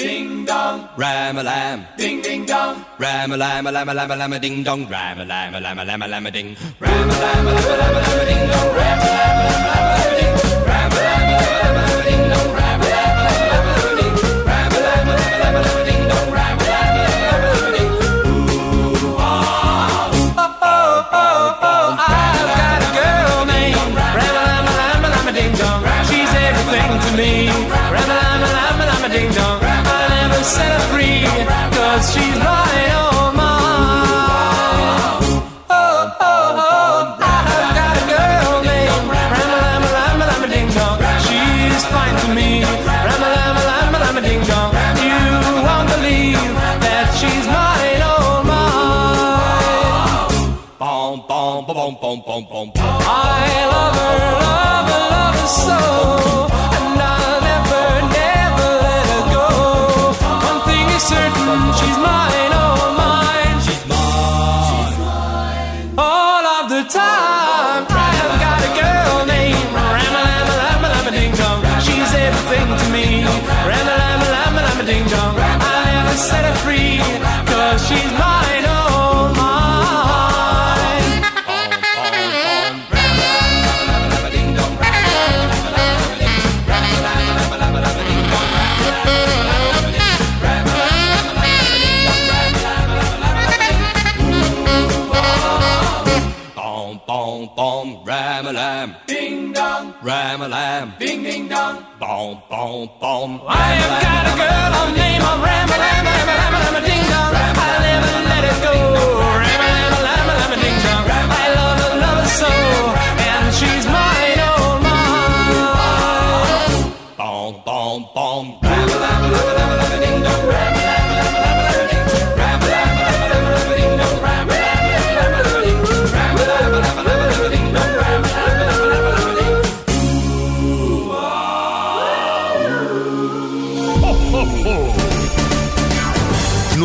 ding 0.97 1.03
ram-a-lam, 1.03 1.85
ding 1.97 2.21
ding 2.21 2.45
dong, 2.45 2.83
ram-a-lam, 2.99 3.67
a 3.67 3.71
lam 3.71 3.89
a 3.89 3.93
lam 3.93 4.11
a 4.11 4.15
lam 4.15 4.33
a 4.33 4.39
ding 4.39 4.63
dong, 4.63 4.87
ram-a-lam, 4.87 5.55
a 5.55 5.59
lam 5.59 5.79
a 5.79 5.85
lam 5.85 6.01
a 6.01 6.07
lam 6.07 6.25
a 6.25 6.31
ding, 6.31 6.55
ram-a-lam, 6.79 7.47
a 7.47 7.51
lam 7.51 7.71
a 7.71 7.77
lam 7.77 7.95
a 7.95 8.01
lam 8.01 8.19
a 8.19 8.25
ding 8.25 8.47
dong, 8.51 8.75
ram-a-lam, 8.75 9.37
a 9.37 9.43
lam 9.43 9.61
a 9.61 9.63
lam 9.63 9.65
a 9.65 9.85
lam 9.85 9.90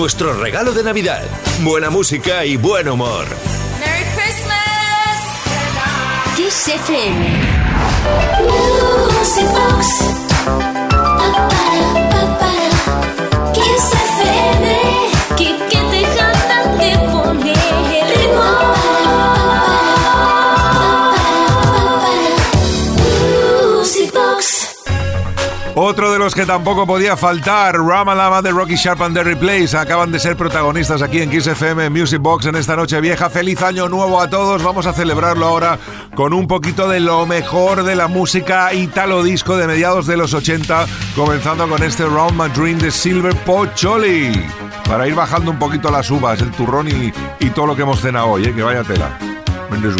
Nuestro 0.07 0.35
regalo 0.35 0.71
de 0.71 0.85
Navidad. 0.85 1.25
Buena 1.63 1.91
música 1.91 2.45
y 2.45 2.57
buen 2.57 2.89
humor. 2.89 3.27
Merry 3.81 4.05
Christmas. 4.15 5.19
Kiss 6.37 6.69
FM. 6.69 7.41
Music 9.19 9.47
Box. 9.51 10.07
Que 26.35 26.47
tampoco 26.47 26.87
podía 26.87 27.17
faltar, 27.17 27.77
Ramalama 27.77 28.43
de 28.43 28.51
Rocky 28.51 28.75
Sharp 28.75 29.03
and 29.03 29.15
the 29.15 29.23
Replays, 29.23 29.75
acaban 29.75 30.11
de 30.11 30.19
ser 30.19 30.37
protagonistas 30.37 31.03
aquí 31.03 31.21
en 31.21 31.31
Kiss 31.31 31.47
FM 31.47 31.91
Music 31.91 32.21
Box 32.21 32.47
en 32.47 32.57
esta 32.57 32.75
noche 32.75 33.01
vieja. 33.01 33.31
Feliz 33.31 33.63
año 33.63 33.89
nuevo 33.89 34.21
a 34.21 34.29
todos. 34.29 34.63
Vamos 34.63 34.87
a 34.87 34.93
celebrarlo 34.93 35.47
ahora 35.47 35.79
con 36.15 36.33
un 36.33 36.47
poquito 36.47 36.89
de 36.89 37.01
lo 37.01 37.27
mejor 37.27 37.85
de 37.85 37.95
la 37.97 38.09
música 38.09 38.73
italo 38.73 39.23
disco 39.23 39.57
de 39.57 39.67
mediados 39.67 40.07
de 40.07 40.17
los 40.17 40.35
80, 40.35 40.87
comenzando 41.15 41.69
con 41.69 41.83
este 41.83 42.05
Round 42.05 42.41
My 42.41 42.49
Dream 42.49 42.79
de 42.79 42.91
Silver 42.91 43.35
Pocholi. 43.45 44.45
Para 44.89 45.07
ir 45.07 45.15
bajando 45.15 45.51
un 45.51 45.59
poquito 45.59 45.91
las 45.91 46.11
uvas, 46.11 46.41
el 46.41 46.51
turrón 46.53 46.89
y, 46.89 47.51
todo 47.51 47.67
lo 47.67 47.77
que 47.77 47.83
hemos 47.83 48.01
cenado 48.01 48.29
hoy, 48.29 48.45
¿eh? 48.45 48.55
que 48.55 48.63
vaya 48.63 48.83
tela. 48.83 49.19
Mendes. 49.71 49.97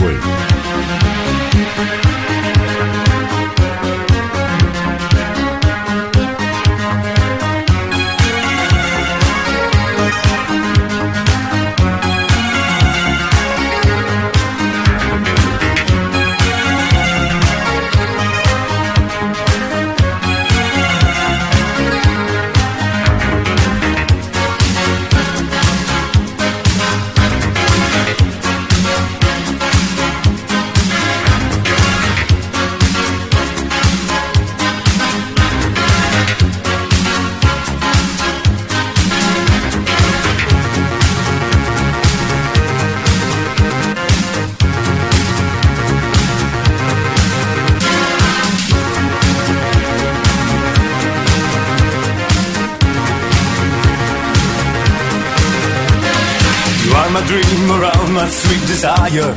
My 58.27 58.33
sweet 58.33 58.65
desire. 58.67 59.31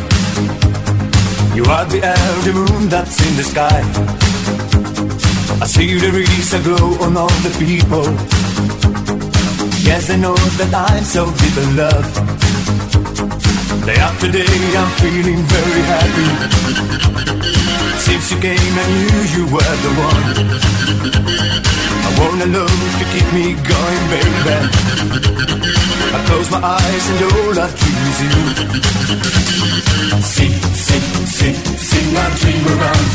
You 1.55 1.63
are 1.75 1.85
the 1.93 2.01
air, 2.15 2.53
moon 2.53 2.89
that's 2.89 3.17
in 3.27 3.33
the 3.37 3.43
sky. 3.43 3.81
I 5.63 5.65
see 5.73 5.99
the 6.03 6.11
rays 6.17 6.49
that 6.51 6.63
glow 6.63 6.87
on 7.05 7.15
all 7.15 7.37
the 7.45 7.53
people. 7.63 8.07
Yes, 9.89 10.09
I 10.09 10.15
know 10.15 10.37
that 10.59 10.71
I'm 10.73 11.03
so 11.03 11.23
deep 11.41 11.57
in 11.63 11.69
love. 11.81 12.07
Day 13.85 13.99
after 14.09 14.29
day, 14.31 14.57
I'm 14.81 14.91
feeling 15.01 15.41
very 15.55 15.83
happy. 15.93 16.29
Since 18.05 18.25
you 18.31 18.39
came, 18.47 18.75
I 18.83 18.87
knew 18.95 19.17
you 19.35 19.43
were 19.53 19.75
the 19.85 19.91
one. 20.09 21.88
I 22.09 22.11
wanna 22.19 22.47
love 22.57 22.81
to 22.99 23.05
keep 23.13 23.27
me 23.37 23.53
going, 23.53 24.03
baby. 24.09 24.57
I 26.17 26.19
close 26.25 26.49
my 26.49 26.57
eyes 26.57 27.05
and 27.11 27.21
all 27.29 27.53
I 27.53 27.67
dream 27.79 28.01
is 28.09 28.19
you. 28.25 28.35
Sing, 30.33 30.53
sing, 30.87 31.05
sing, 31.37 31.55
sing 31.77 32.07
my 32.17 32.27
dream 32.39 32.65
around. 32.73 33.05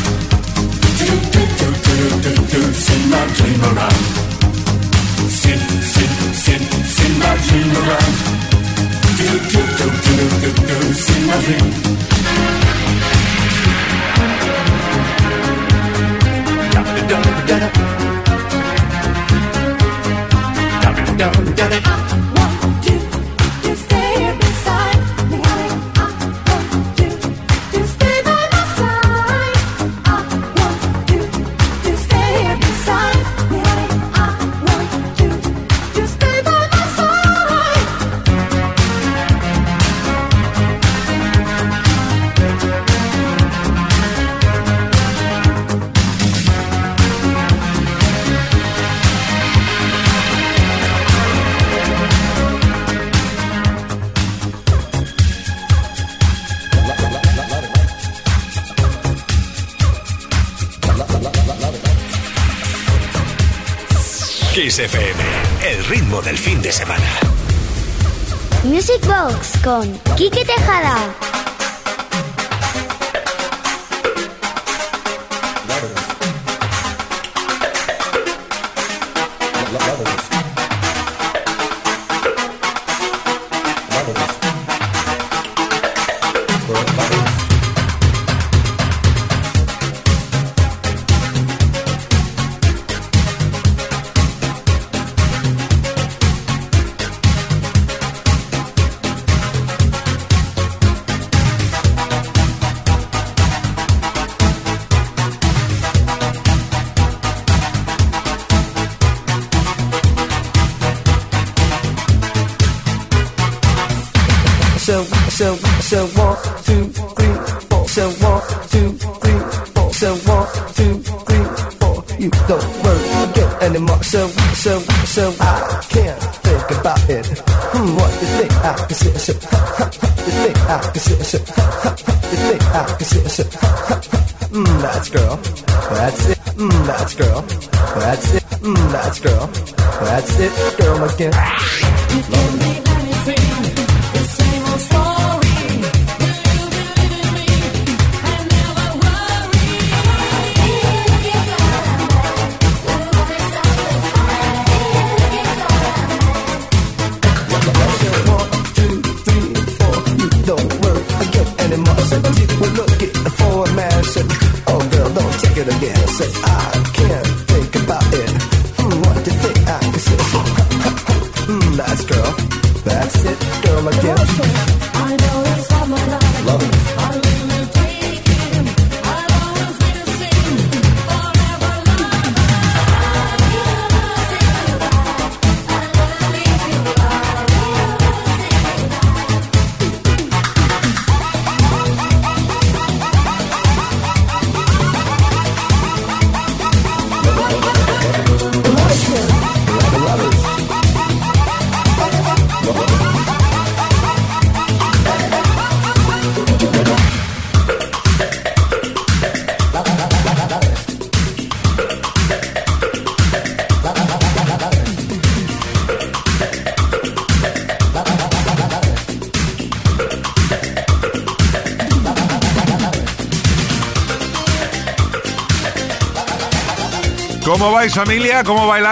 Do, 0.99 1.11
do, 1.33 1.43
do, 1.59 1.67
do, 1.85 1.95
do, 2.23 2.33
do, 2.51 2.61
sing 2.85 3.03
my 3.11 3.23
dream 3.37 3.61
around. 3.69 4.03
Sing, 5.27 5.63
sing, 5.93 6.13
sing, 6.43 6.63
sing 6.95 7.13
my 7.19 7.35
dream 7.47 7.71
around. 7.81 8.15
Do, 9.19 9.27
do, 9.51 9.61
do, 9.79 9.87
do, 10.05 10.15
do, 10.41 10.49
do, 10.67 10.77
sing 10.93 11.23
my 11.27 11.37
dream. 11.43 11.95
down, 21.17 21.55
down. 21.55 22.14
Kiss 64.75 64.93
el 65.63 65.85
ritmo 65.85 66.21
del 66.21 66.37
fin 66.37 66.61
de 66.61 66.69
semana. 66.69 67.05
Music 68.65 68.99
Box 69.05 69.53
con 69.63 69.97
Quique 70.17 70.43
Tejada. 70.43 71.15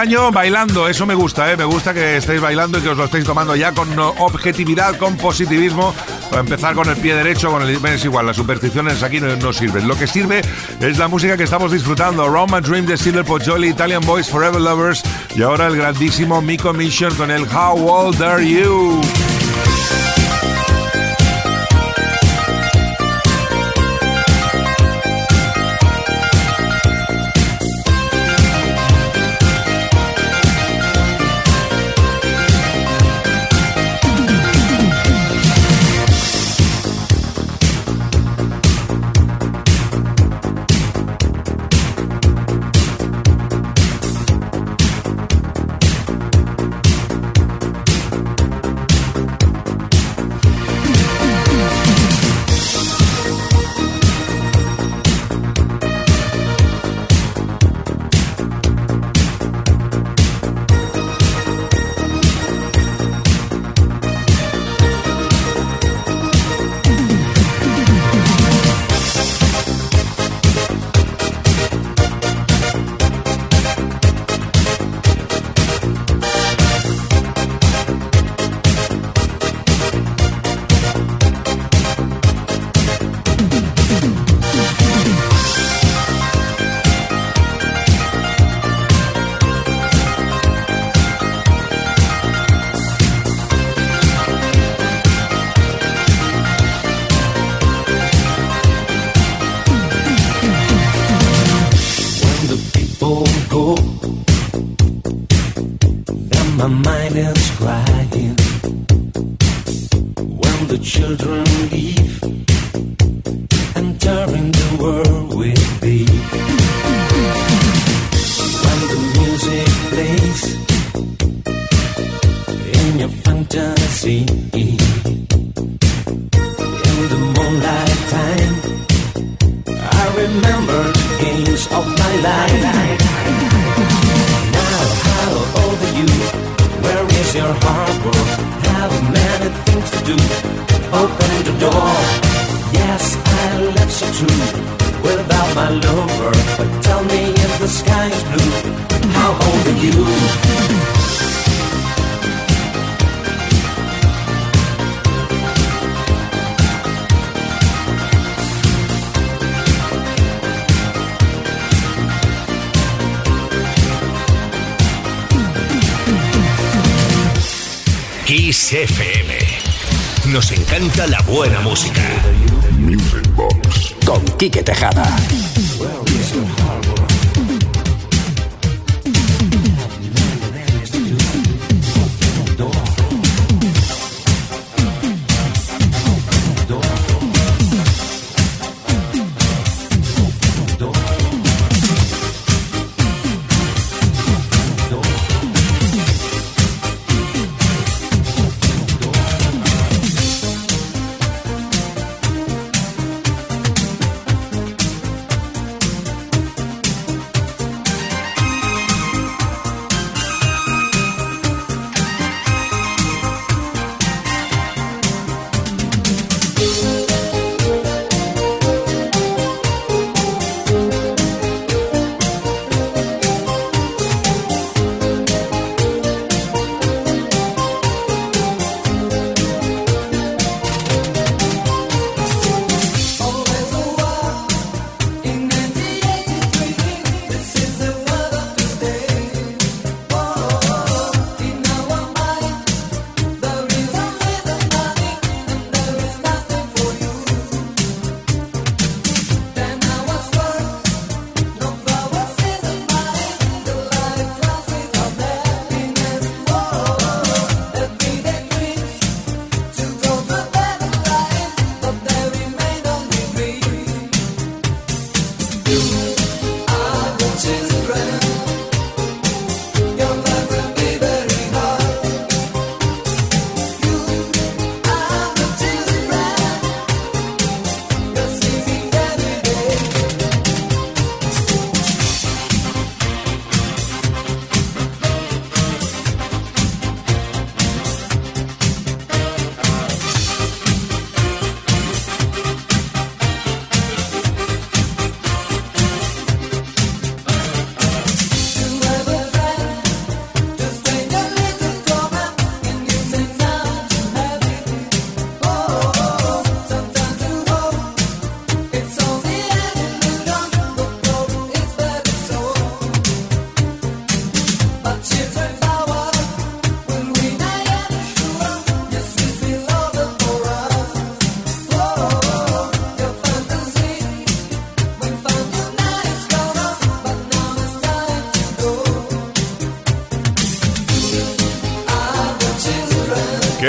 Bailando, 0.04 0.86
eso 0.86 1.06
me 1.06 1.14
gusta, 1.14 1.50
¿eh? 1.50 1.56
Me 1.56 1.64
gusta 1.64 1.94
que 1.94 2.18
estéis 2.18 2.38
bailando 2.38 2.78
y 2.78 2.82
que 2.82 2.90
os 2.90 2.96
lo 2.96 3.06
estéis 3.06 3.24
tomando 3.24 3.56
ya 3.56 3.72
con 3.72 3.88
objetividad, 3.98 4.98
con 4.98 5.16
positivismo. 5.16 5.94
Para 6.28 6.40
empezar 6.40 6.74
con 6.74 6.88
el 6.90 6.96
pie 6.96 7.14
derecho, 7.14 7.50
con 7.50 7.62
el... 7.62 7.82
Es 7.86 8.04
igual, 8.04 8.26
las 8.26 8.36
supersticiones 8.36 9.02
aquí 9.02 9.18
no, 9.18 9.52
sirven. 9.54 9.88
Lo 9.88 9.96
que 9.96 10.06
sirve 10.06 10.42
es 10.80 10.98
la 10.98 11.08
música 11.08 11.38
que 11.38 11.44
estamos 11.44 11.72
disfrutando. 11.72 12.28
Roma 12.28 12.60
Dream 12.60 12.84
de 12.84 12.98
Silver 12.98 13.24
Pocholi, 13.24 13.68
Italian 13.68 14.02
Boys 14.04 14.28
Forever 14.28 14.60
Lovers 14.60 15.02
y 15.34 15.42
ahora 15.42 15.68
el 15.68 15.76
grandísimo 15.76 16.42
Miko 16.42 16.74
Mission 16.74 17.14
con 17.14 17.30
el 17.30 17.44
How 17.44 17.88
Old 17.88 18.22
Are 18.22 18.46
You? 18.46 19.00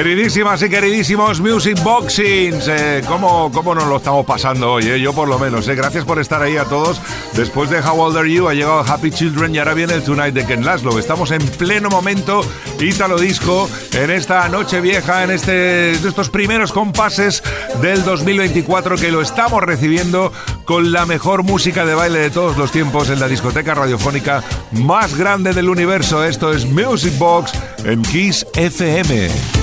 Queridísimas 0.05 0.61
y 0.61 0.69
queridísimos 0.69 1.41
Music 1.41 1.81
Boxings, 1.81 2.67
eh, 2.67 3.01
¿cómo, 3.07 3.51
¿cómo 3.51 3.73
nos 3.73 3.87
lo 3.87 3.97
estamos 3.97 4.23
pasando 4.23 4.73
hoy? 4.73 4.85
eh? 4.87 4.99
Yo 4.99 5.13
por 5.13 5.27
lo 5.27 5.39
menos, 5.39 5.67
eh. 5.67 5.73
gracias 5.73 6.05
por 6.05 6.19
estar 6.19 6.43
ahí 6.43 6.57
a 6.57 6.65
todos. 6.65 7.01
Después 7.33 7.71
de 7.71 7.79
How 7.79 7.99
Old 7.99 8.15
Are 8.15 8.31
You 8.31 8.47
ha 8.47 8.53
llegado 8.53 8.81
Happy 8.81 9.09
Children 9.09 9.55
y 9.55 9.57
ahora 9.57 9.73
viene 9.73 9.95
el 9.95 10.03
Tonight 10.03 10.35
de 10.35 10.45
Ken 10.45 10.63
Laszlo. 10.63 10.99
Estamos 10.99 11.31
en 11.31 11.41
pleno 11.43 11.89
momento 11.89 12.41
Ítalo 12.79 13.17
Disco 13.17 13.67
en 13.93 14.11
esta 14.11 14.47
noche 14.47 14.79
vieja, 14.79 15.23
en 15.23 15.31
este, 15.31 15.93
estos 15.93 16.29
primeros 16.29 16.71
compases 16.71 17.41
del 17.81 18.03
2024 18.03 18.97
que 18.97 19.09
lo 19.09 19.23
estamos 19.23 19.63
recibiendo 19.63 20.31
con 20.65 20.91
la 20.91 21.07
mejor 21.07 21.41
música 21.41 21.83
de 21.83 21.95
baile 21.95 22.19
de 22.19 22.29
todos 22.29 22.57
los 22.57 22.71
tiempos 22.71 23.09
en 23.09 23.19
la 23.19 23.27
discoteca 23.27 23.73
radiofónica 23.73 24.43
más 24.69 25.17
grande 25.17 25.53
del 25.53 25.67
universo. 25.67 26.23
Esto 26.23 26.53
es 26.53 26.63
Music 26.67 27.17
Box 27.17 27.53
en 27.85 28.03
Kiss 28.03 28.45
FM. 28.53 29.54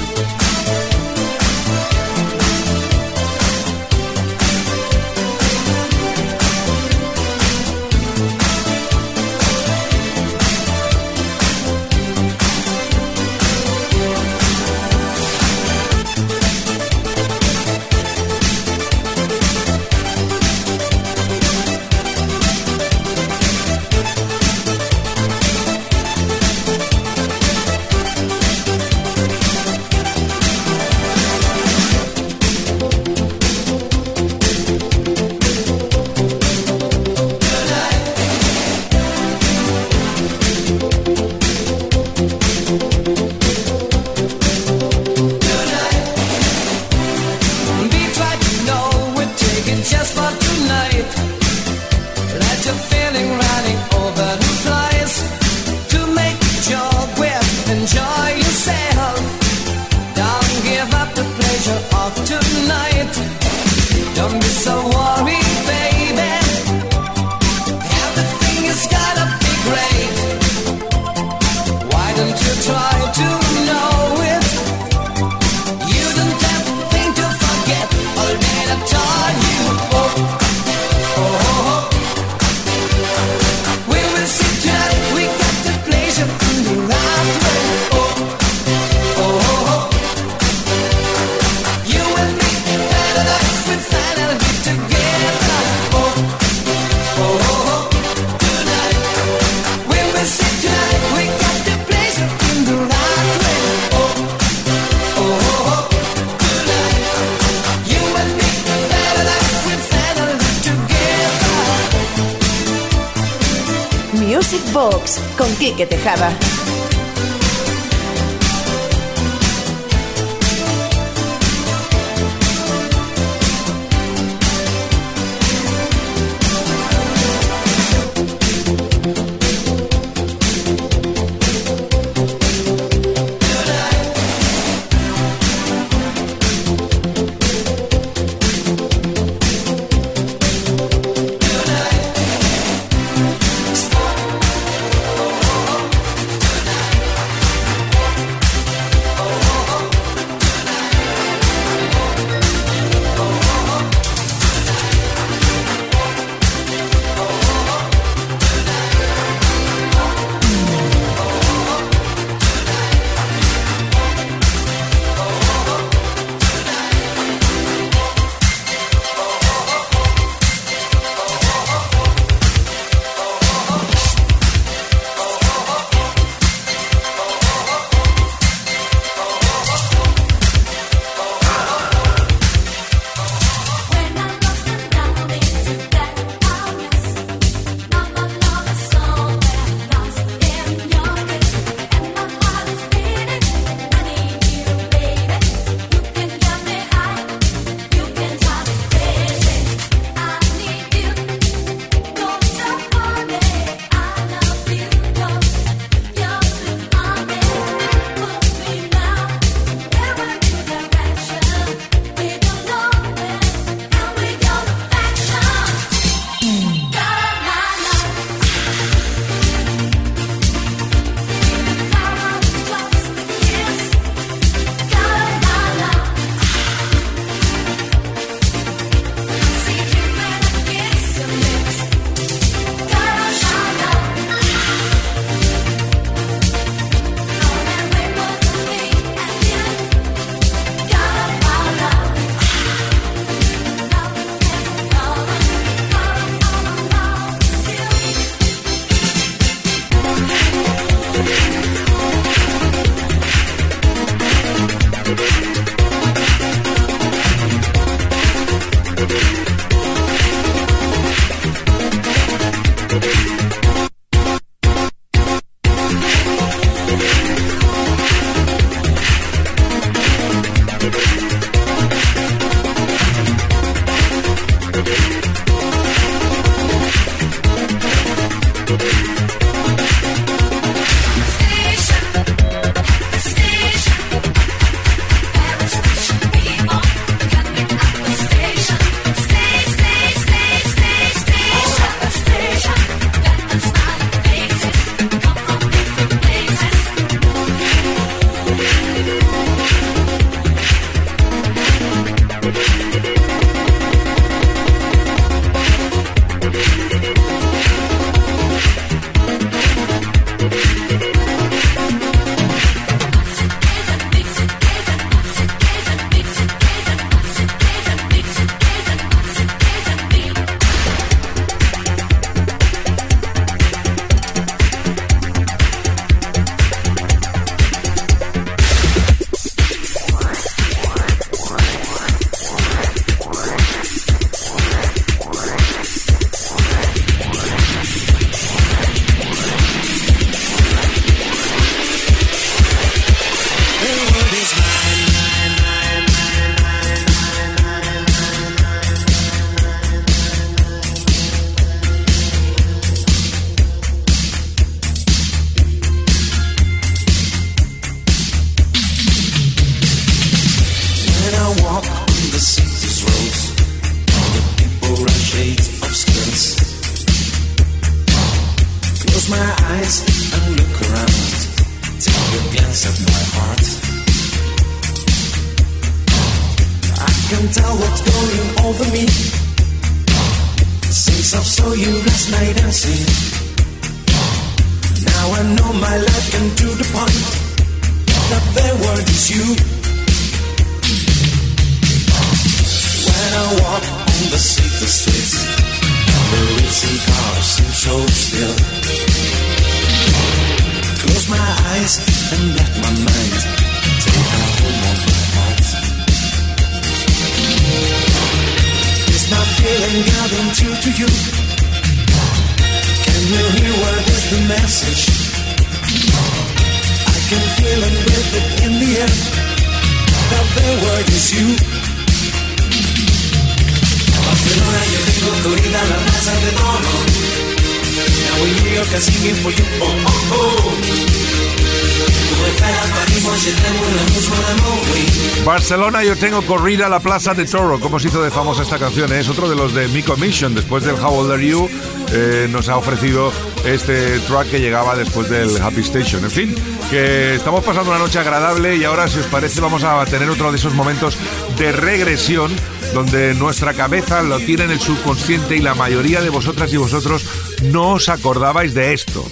Tengo 436.23 436.41
corrida 436.43 436.87
a 436.87 436.89
la 436.89 437.01
Plaza 437.01 437.35
de 437.35 437.45
Toro. 437.47 437.81
¿Cómo 437.81 437.99
se 437.99 438.07
hizo 438.07 438.23
de 438.23 438.31
famosa 438.31 438.63
esta 438.63 438.79
canción? 438.79 439.13
eh? 439.13 439.19
Es 439.19 439.29
otro 439.29 439.49
de 439.49 439.57
los 439.57 439.75
de 439.75 439.89
Mi 439.89 440.05
Commission. 440.05 440.55
Después 440.55 440.85
del 440.85 440.95
How 440.95 441.19
Old 441.19 441.33
Are 441.33 441.45
You, 441.45 441.69
eh, 442.13 442.47
nos 442.49 442.69
ha 442.69 442.77
ofrecido 442.77 443.33
este 443.65 444.21
track 444.21 444.49
que 444.49 444.61
llegaba 444.61 444.95
después 444.95 445.29
del 445.29 445.61
Happy 445.61 445.81
Station. 445.81 446.23
En 446.23 446.31
fin, 446.31 446.55
que 446.91 447.35
estamos 447.35 447.65
pasando 447.65 447.91
una 447.91 447.99
noche 447.99 448.21
agradable 448.21 448.77
y 448.77 448.85
ahora, 448.85 449.09
si 449.09 449.19
os 449.19 449.27
parece, 449.27 449.61
vamos 449.61 449.83
a 449.83 450.05
tener 450.05 450.31
otro 450.31 450.53
de 450.53 450.59
esos 450.59 450.75
momentos 450.75 451.19
de 451.59 451.73
regresión 451.73 452.53
donde 452.95 453.35
nuestra 453.35 453.75
cabeza 453.75 454.23
lo 454.23 454.39
tiene 454.39 454.65
en 454.65 454.71
el 454.71 454.81
subconsciente 454.81 455.57
y 455.57 455.61
la 455.61 455.75
mayoría 455.75 456.21
de 456.21 456.31
vosotras 456.31 456.73
y 456.73 456.77
vosotros 456.77 457.27
no 457.63 457.95
os 457.95 458.09
acordabais 458.09 458.75
de 458.75 458.93
esto. 458.93 459.25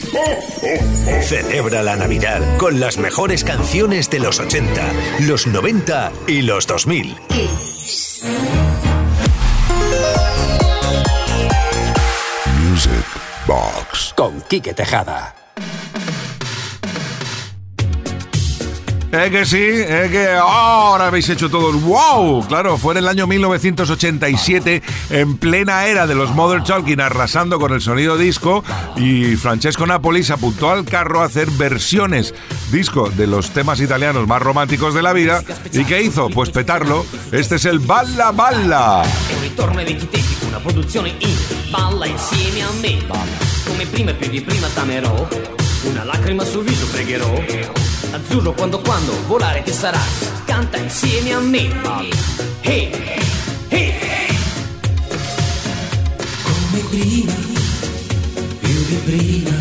Celebra 1.23 1.83
la 1.83 1.97
Navidad 1.97 2.57
con 2.59 2.81
las 2.81 2.99
mejores 2.99 3.45
canciones 3.45 4.11
de 4.11 4.21
los 4.21 4.39
80, 4.41 4.93
los 5.21 5.47
90 5.47 6.13
y 6.27 6.43
los 6.43 6.67
2000. 6.67 7.17
Music 12.63 12.93
Box. 13.47 14.15
Con 14.17 14.41
Quique 14.43 14.75
Tejada. 14.75 15.40
¿Eh 19.13 19.29
que 19.31 19.45
sí? 19.45 19.59
¿Eh 19.59 20.09
que 20.11 20.29
ahora 20.29 21.09
habéis 21.09 21.29
hecho 21.29 21.51
todos? 21.51 21.83
¡Wow! 21.83 22.47
Claro, 22.47 22.79
fue 22.79 22.95
en 22.95 22.99
el 22.99 23.09
año 23.09 23.27
1987, 23.27 24.83
en 25.11 25.37
plena 25.37 25.87
era 25.87 26.07
de 26.07 26.15
los 26.15 26.31
Mother 26.31 26.63
Talking, 26.63 27.01
arrasando 27.01 27.59
con 27.59 27.73
el 27.73 27.81
sonido 27.81 28.17
disco, 28.17 28.63
y 28.97 29.35
Francesco 29.35 29.85
Napoli 29.85 30.23
se 30.23 30.35
apuntó 30.35 30.71
al 30.71 30.85
carro 30.85 31.23
a 31.23 31.25
hacer 31.25 31.51
versiones 31.51 32.35
disco 32.71 33.11
de 33.11 33.27
los 33.27 33.51
temas 33.51 33.81
italianos 33.81 34.29
más 34.29 34.41
románticos 34.41 34.95
de 34.95 35.03
la 35.03 35.13
vida. 35.13 35.43
¿Y 35.73 35.85
qué 35.85 36.03
hizo? 36.03 36.29
Pues 36.31 36.51
petarlo. 36.51 37.05
Este 37.33 37.57
es 37.57 37.65
el 37.65 37.81
Balla 37.81 38.31
Balla. 38.31 39.03
Una 40.49 40.59
produzione 40.61 41.15
in 41.21 41.37
Balla 41.73 42.07
insieme 42.07 42.63
a 42.63 42.71
me 42.81 42.99
Come 43.67 43.87
prima 43.87 44.11
e 44.11 44.15
più 44.15 44.45
prima 44.45 44.69
t'amerò 44.69 45.60
Una 45.83 46.05
lacrima 46.05 46.45
sul 46.45 46.65
viso 46.65 46.87
pregherò. 46.89 47.33
Azzurro 48.13 48.53
quando 48.53 48.81
quando 48.81 49.13
volare 49.27 49.63
che 49.63 49.73
sarà. 49.73 50.01
Canta 50.45 50.77
insieme 50.77 51.33
a 51.33 51.41
me. 51.41 51.69
Hey, 52.61 52.91
hey. 53.69 54.37
Come 56.43 56.83
prima, 56.91 57.33
più 58.61 58.85
di 58.89 59.01
prima, 59.05 59.57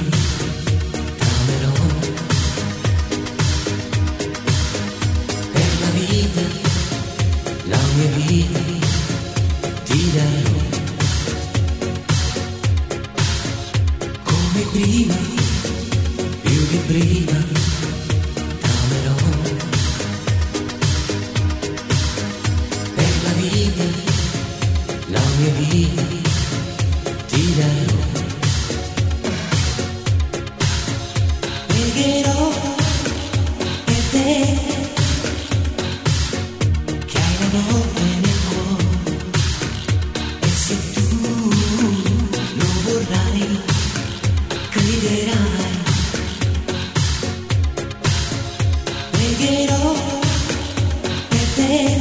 Hey. 51.70 51.99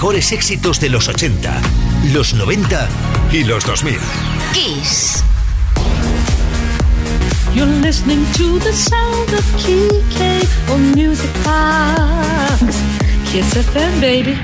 mejores 0.00 0.32
éxitos 0.32 0.80
de 0.80 0.88
los 0.88 1.08
80, 1.08 1.60
los 2.14 2.32
90 2.32 2.88
y 3.32 3.44
los 3.44 3.66
2000. 3.66 3.98
Kiss. 4.54 5.22
Of 13.58 14.00
baby. 14.00 14.38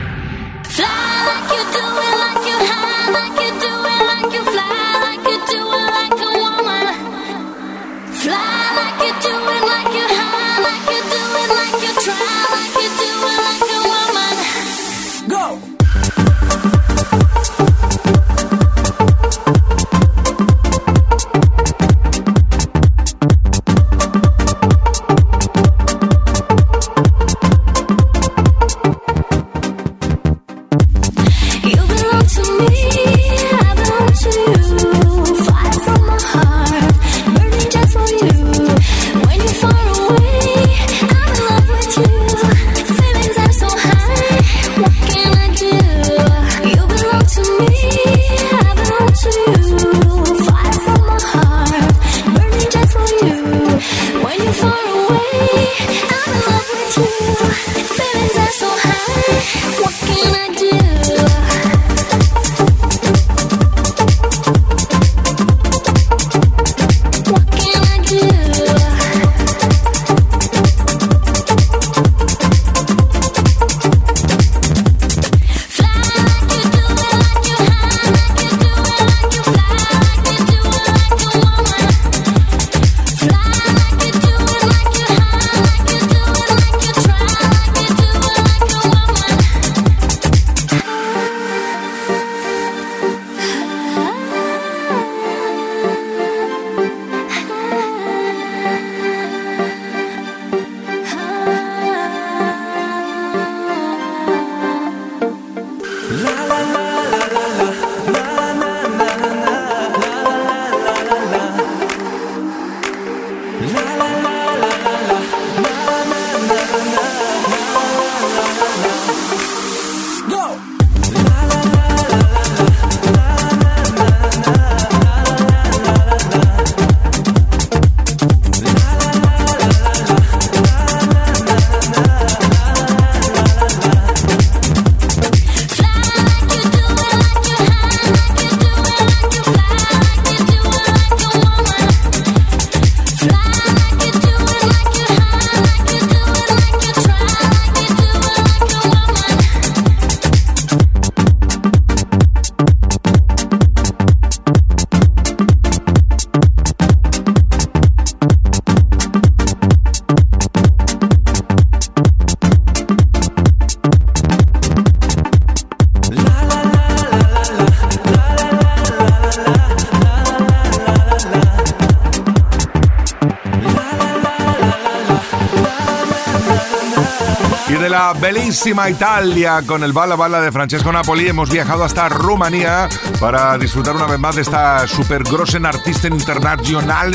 Bellísima 178.66 178.90
Italia 178.90 179.62
con 179.64 179.84
el 179.84 179.92
Bala 179.92 180.16
Bala 180.16 180.40
de 180.40 180.50
Francesco 180.50 180.90
Napoli 180.90 181.28
hemos 181.28 181.48
viajado 181.48 181.84
hasta 181.84 182.08
Rumanía 182.08 182.88
para 183.20 183.56
disfrutar 183.58 183.94
una 183.94 184.06
vez 184.06 184.18
más 184.18 184.34
de 184.34 184.42
esta 184.42 184.88
super 184.88 185.22
grossen 185.22 185.66
artista 185.66 186.08
internacional 186.08 187.14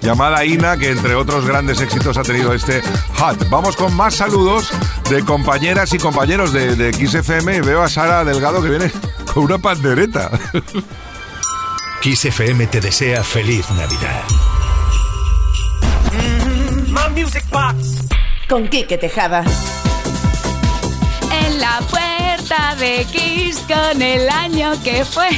llamada 0.00 0.42
Ina, 0.46 0.78
que 0.78 0.92
entre 0.92 1.14
otros 1.14 1.44
grandes 1.44 1.82
éxitos 1.82 2.16
ha 2.16 2.22
tenido 2.22 2.54
este 2.54 2.80
Hot. 3.18 3.46
Vamos 3.50 3.76
con 3.76 3.94
más 3.94 4.14
saludos 4.14 4.70
de 5.10 5.22
compañeras 5.22 5.92
y 5.92 5.98
compañeros 5.98 6.54
de, 6.54 6.76
de 6.76 6.94
XFM. 6.94 7.60
Veo 7.60 7.82
a 7.82 7.90
Sara 7.90 8.24
Delgado 8.24 8.62
que 8.62 8.70
viene 8.70 8.90
con 9.34 9.44
una 9.44 9.58
pandereta. 9.58 10.30
Kiss 12.00 12.24
FM 12.24 12.68
te 12.68 12.80
desea 12.80 13.22
feliz 13.22 13.68
Navidad. 13.72 14.22
My 16.88 17.22
Music 17.22 17.44
Box. 17.50 18.06
Con 18.48 18.66
Quique 18.68 18.96
Tejada. 18.96 19.44
En 21.46 21.60
la 21.60 21.80
puerta 21.88 22.15
de 22.46 23.04
Kiss 23.10 23.58
con 23.66 24.00
el 24.00 24.28
año 24.28 24.72
que 24.84 25.04
fue. 25.04 25.28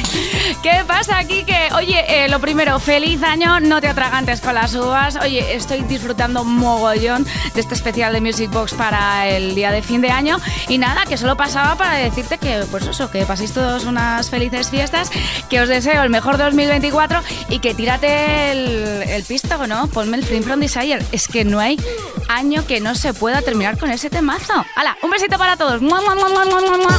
¿Qué 0.61 0.83
pasa? 0.85 1.23
Que, 1.23 1.69
oye, 1.75 2.05
eh, 2.07 2.29
lo 2.29 2.39
primero, 2.39 2.79
feliz 2.79 3.23
año, 3.23 3.59
no 3.59 3.81
te 3.81 3.87
atragantes 3.87 4.41
con 4.41 4.53
las 4.53 4.75
uvas. 4.75 5.15
Oye, 5.15 5.55
estoy 5.55 5.81
disfrutando 5.81 6.43
mogollón 6.43 7.25
de 7.55 7.61
este 7.61 7.73
especial 7.73 8.13
de 8.13 8.21
Music 8.21 8.51
Box 8.51 8.75
para 8.75 9.27
el 9.27 9.55
día 9.55 9.71
de 9.71 9.81
fin 9.81 10.01
de 10.01 10.11
año. 10.11 10.37
Y 10.67 10.77
nada, 10.77 11.05
que 11.07 11.17
solo 11.17 11.35
pasaba 11.35 11.75
para 11.75 11.95
decirte 11.95 12.37
que, 12.37 12.63
pues 12.69 12.85
eso, 12.85 13.09
que 13.09 13.25
paséis 13.25 13.53
todos 13.53 13.85
unas 13.85 14.29
felices 14.29 14.69
fiestas, 14.69 15.09
que 15.49 15.61
os 15.61 15.67
deseo 15.67 16.03
el 16.03 16.11
mejor 16.11 16.37
2024 16.37 17.21
y 17.49 17.57
que 17.57 17.73
tírate 17.73 18.51
el, 18.51 19.03
el 19.09 19.23
pisto, 19.23 19.65
¿no? 19.65 19.87
Ponme 19.87 20.17
el 20.17 20.23
Free 20.23 20.41
From 20.41 20.59
Desire. 20.59 21.03
Es 21.11 21.27
que 21.27 21.43
no 21.43 21.59
hay 21.59 21.79
año 22.27 22.67
que 22.67 22.79
no 22.79 22.93
se 22.93 23.15
pueda 23.15 23.41
terminar 23.41 23.79
con 23.79 23.89
ese 23.89 24.11
temazo. 24.11 24.53
¡Hala! 24.75 24.95
Un 25.01 25.09
besito 25.09 25.39
para 25.39 25.57
todos. 25.57 25.81
¡Mua, 25.81 26.01
mua, 26.01 26.13
mua, 26.13 26.98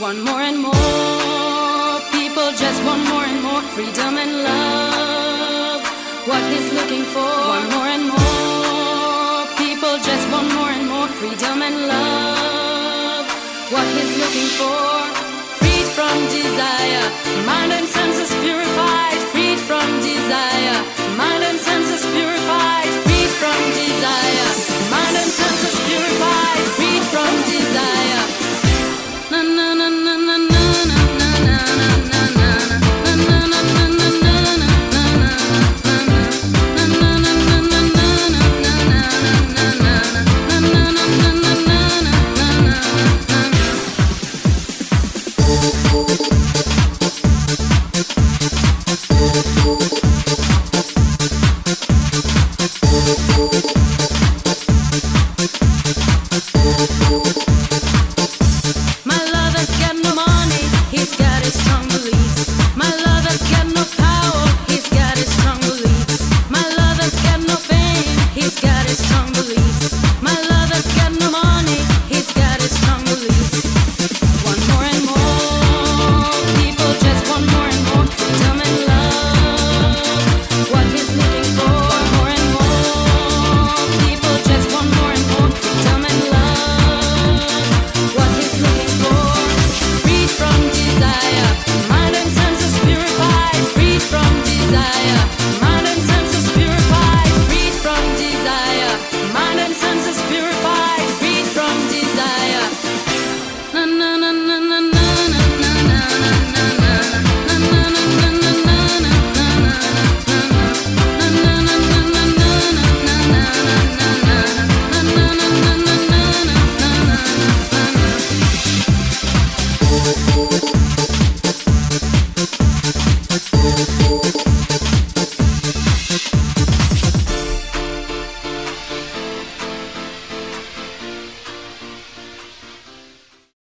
want 0.00 0.22
more 0.24 0.40
and 0.40 0.58
more. 0.58 2.00
People 2.12 2.50
just 2.52 2.84
want 2.84 3.02
more 3.08 3.24
and 3.24 3.42
more 3.42 3.62
freedom 3.74 4.18
and 4.18 4.32
love. 4.42 5.80
What 6.26 6.42
is 6.52 6.72
looking 6.72 7.04
for? 7.14 7.32
Want 7.50 7.70
more 7.70 7.88
and 7.96 8.04
more. 8.08 9.46
People 9.56 9.96
just 10.08 10.30
want 10.30 10.52
more 10.54 10.68
and 10.68 10.88
more 10.88 11.08
freedom 11.20 11.62
and 11.62 11.76
love. 11.88 13.26
What 13.72 13.86
is 14.02 14.10
looking 14.22 14.50
for? 14.58 14.86
Freed 15.60 15.88
from 15.96 16.16
desire, 16.28 17.06
mind 17.46 17.72
and 17.72 17.86
senses. 17.86 18.35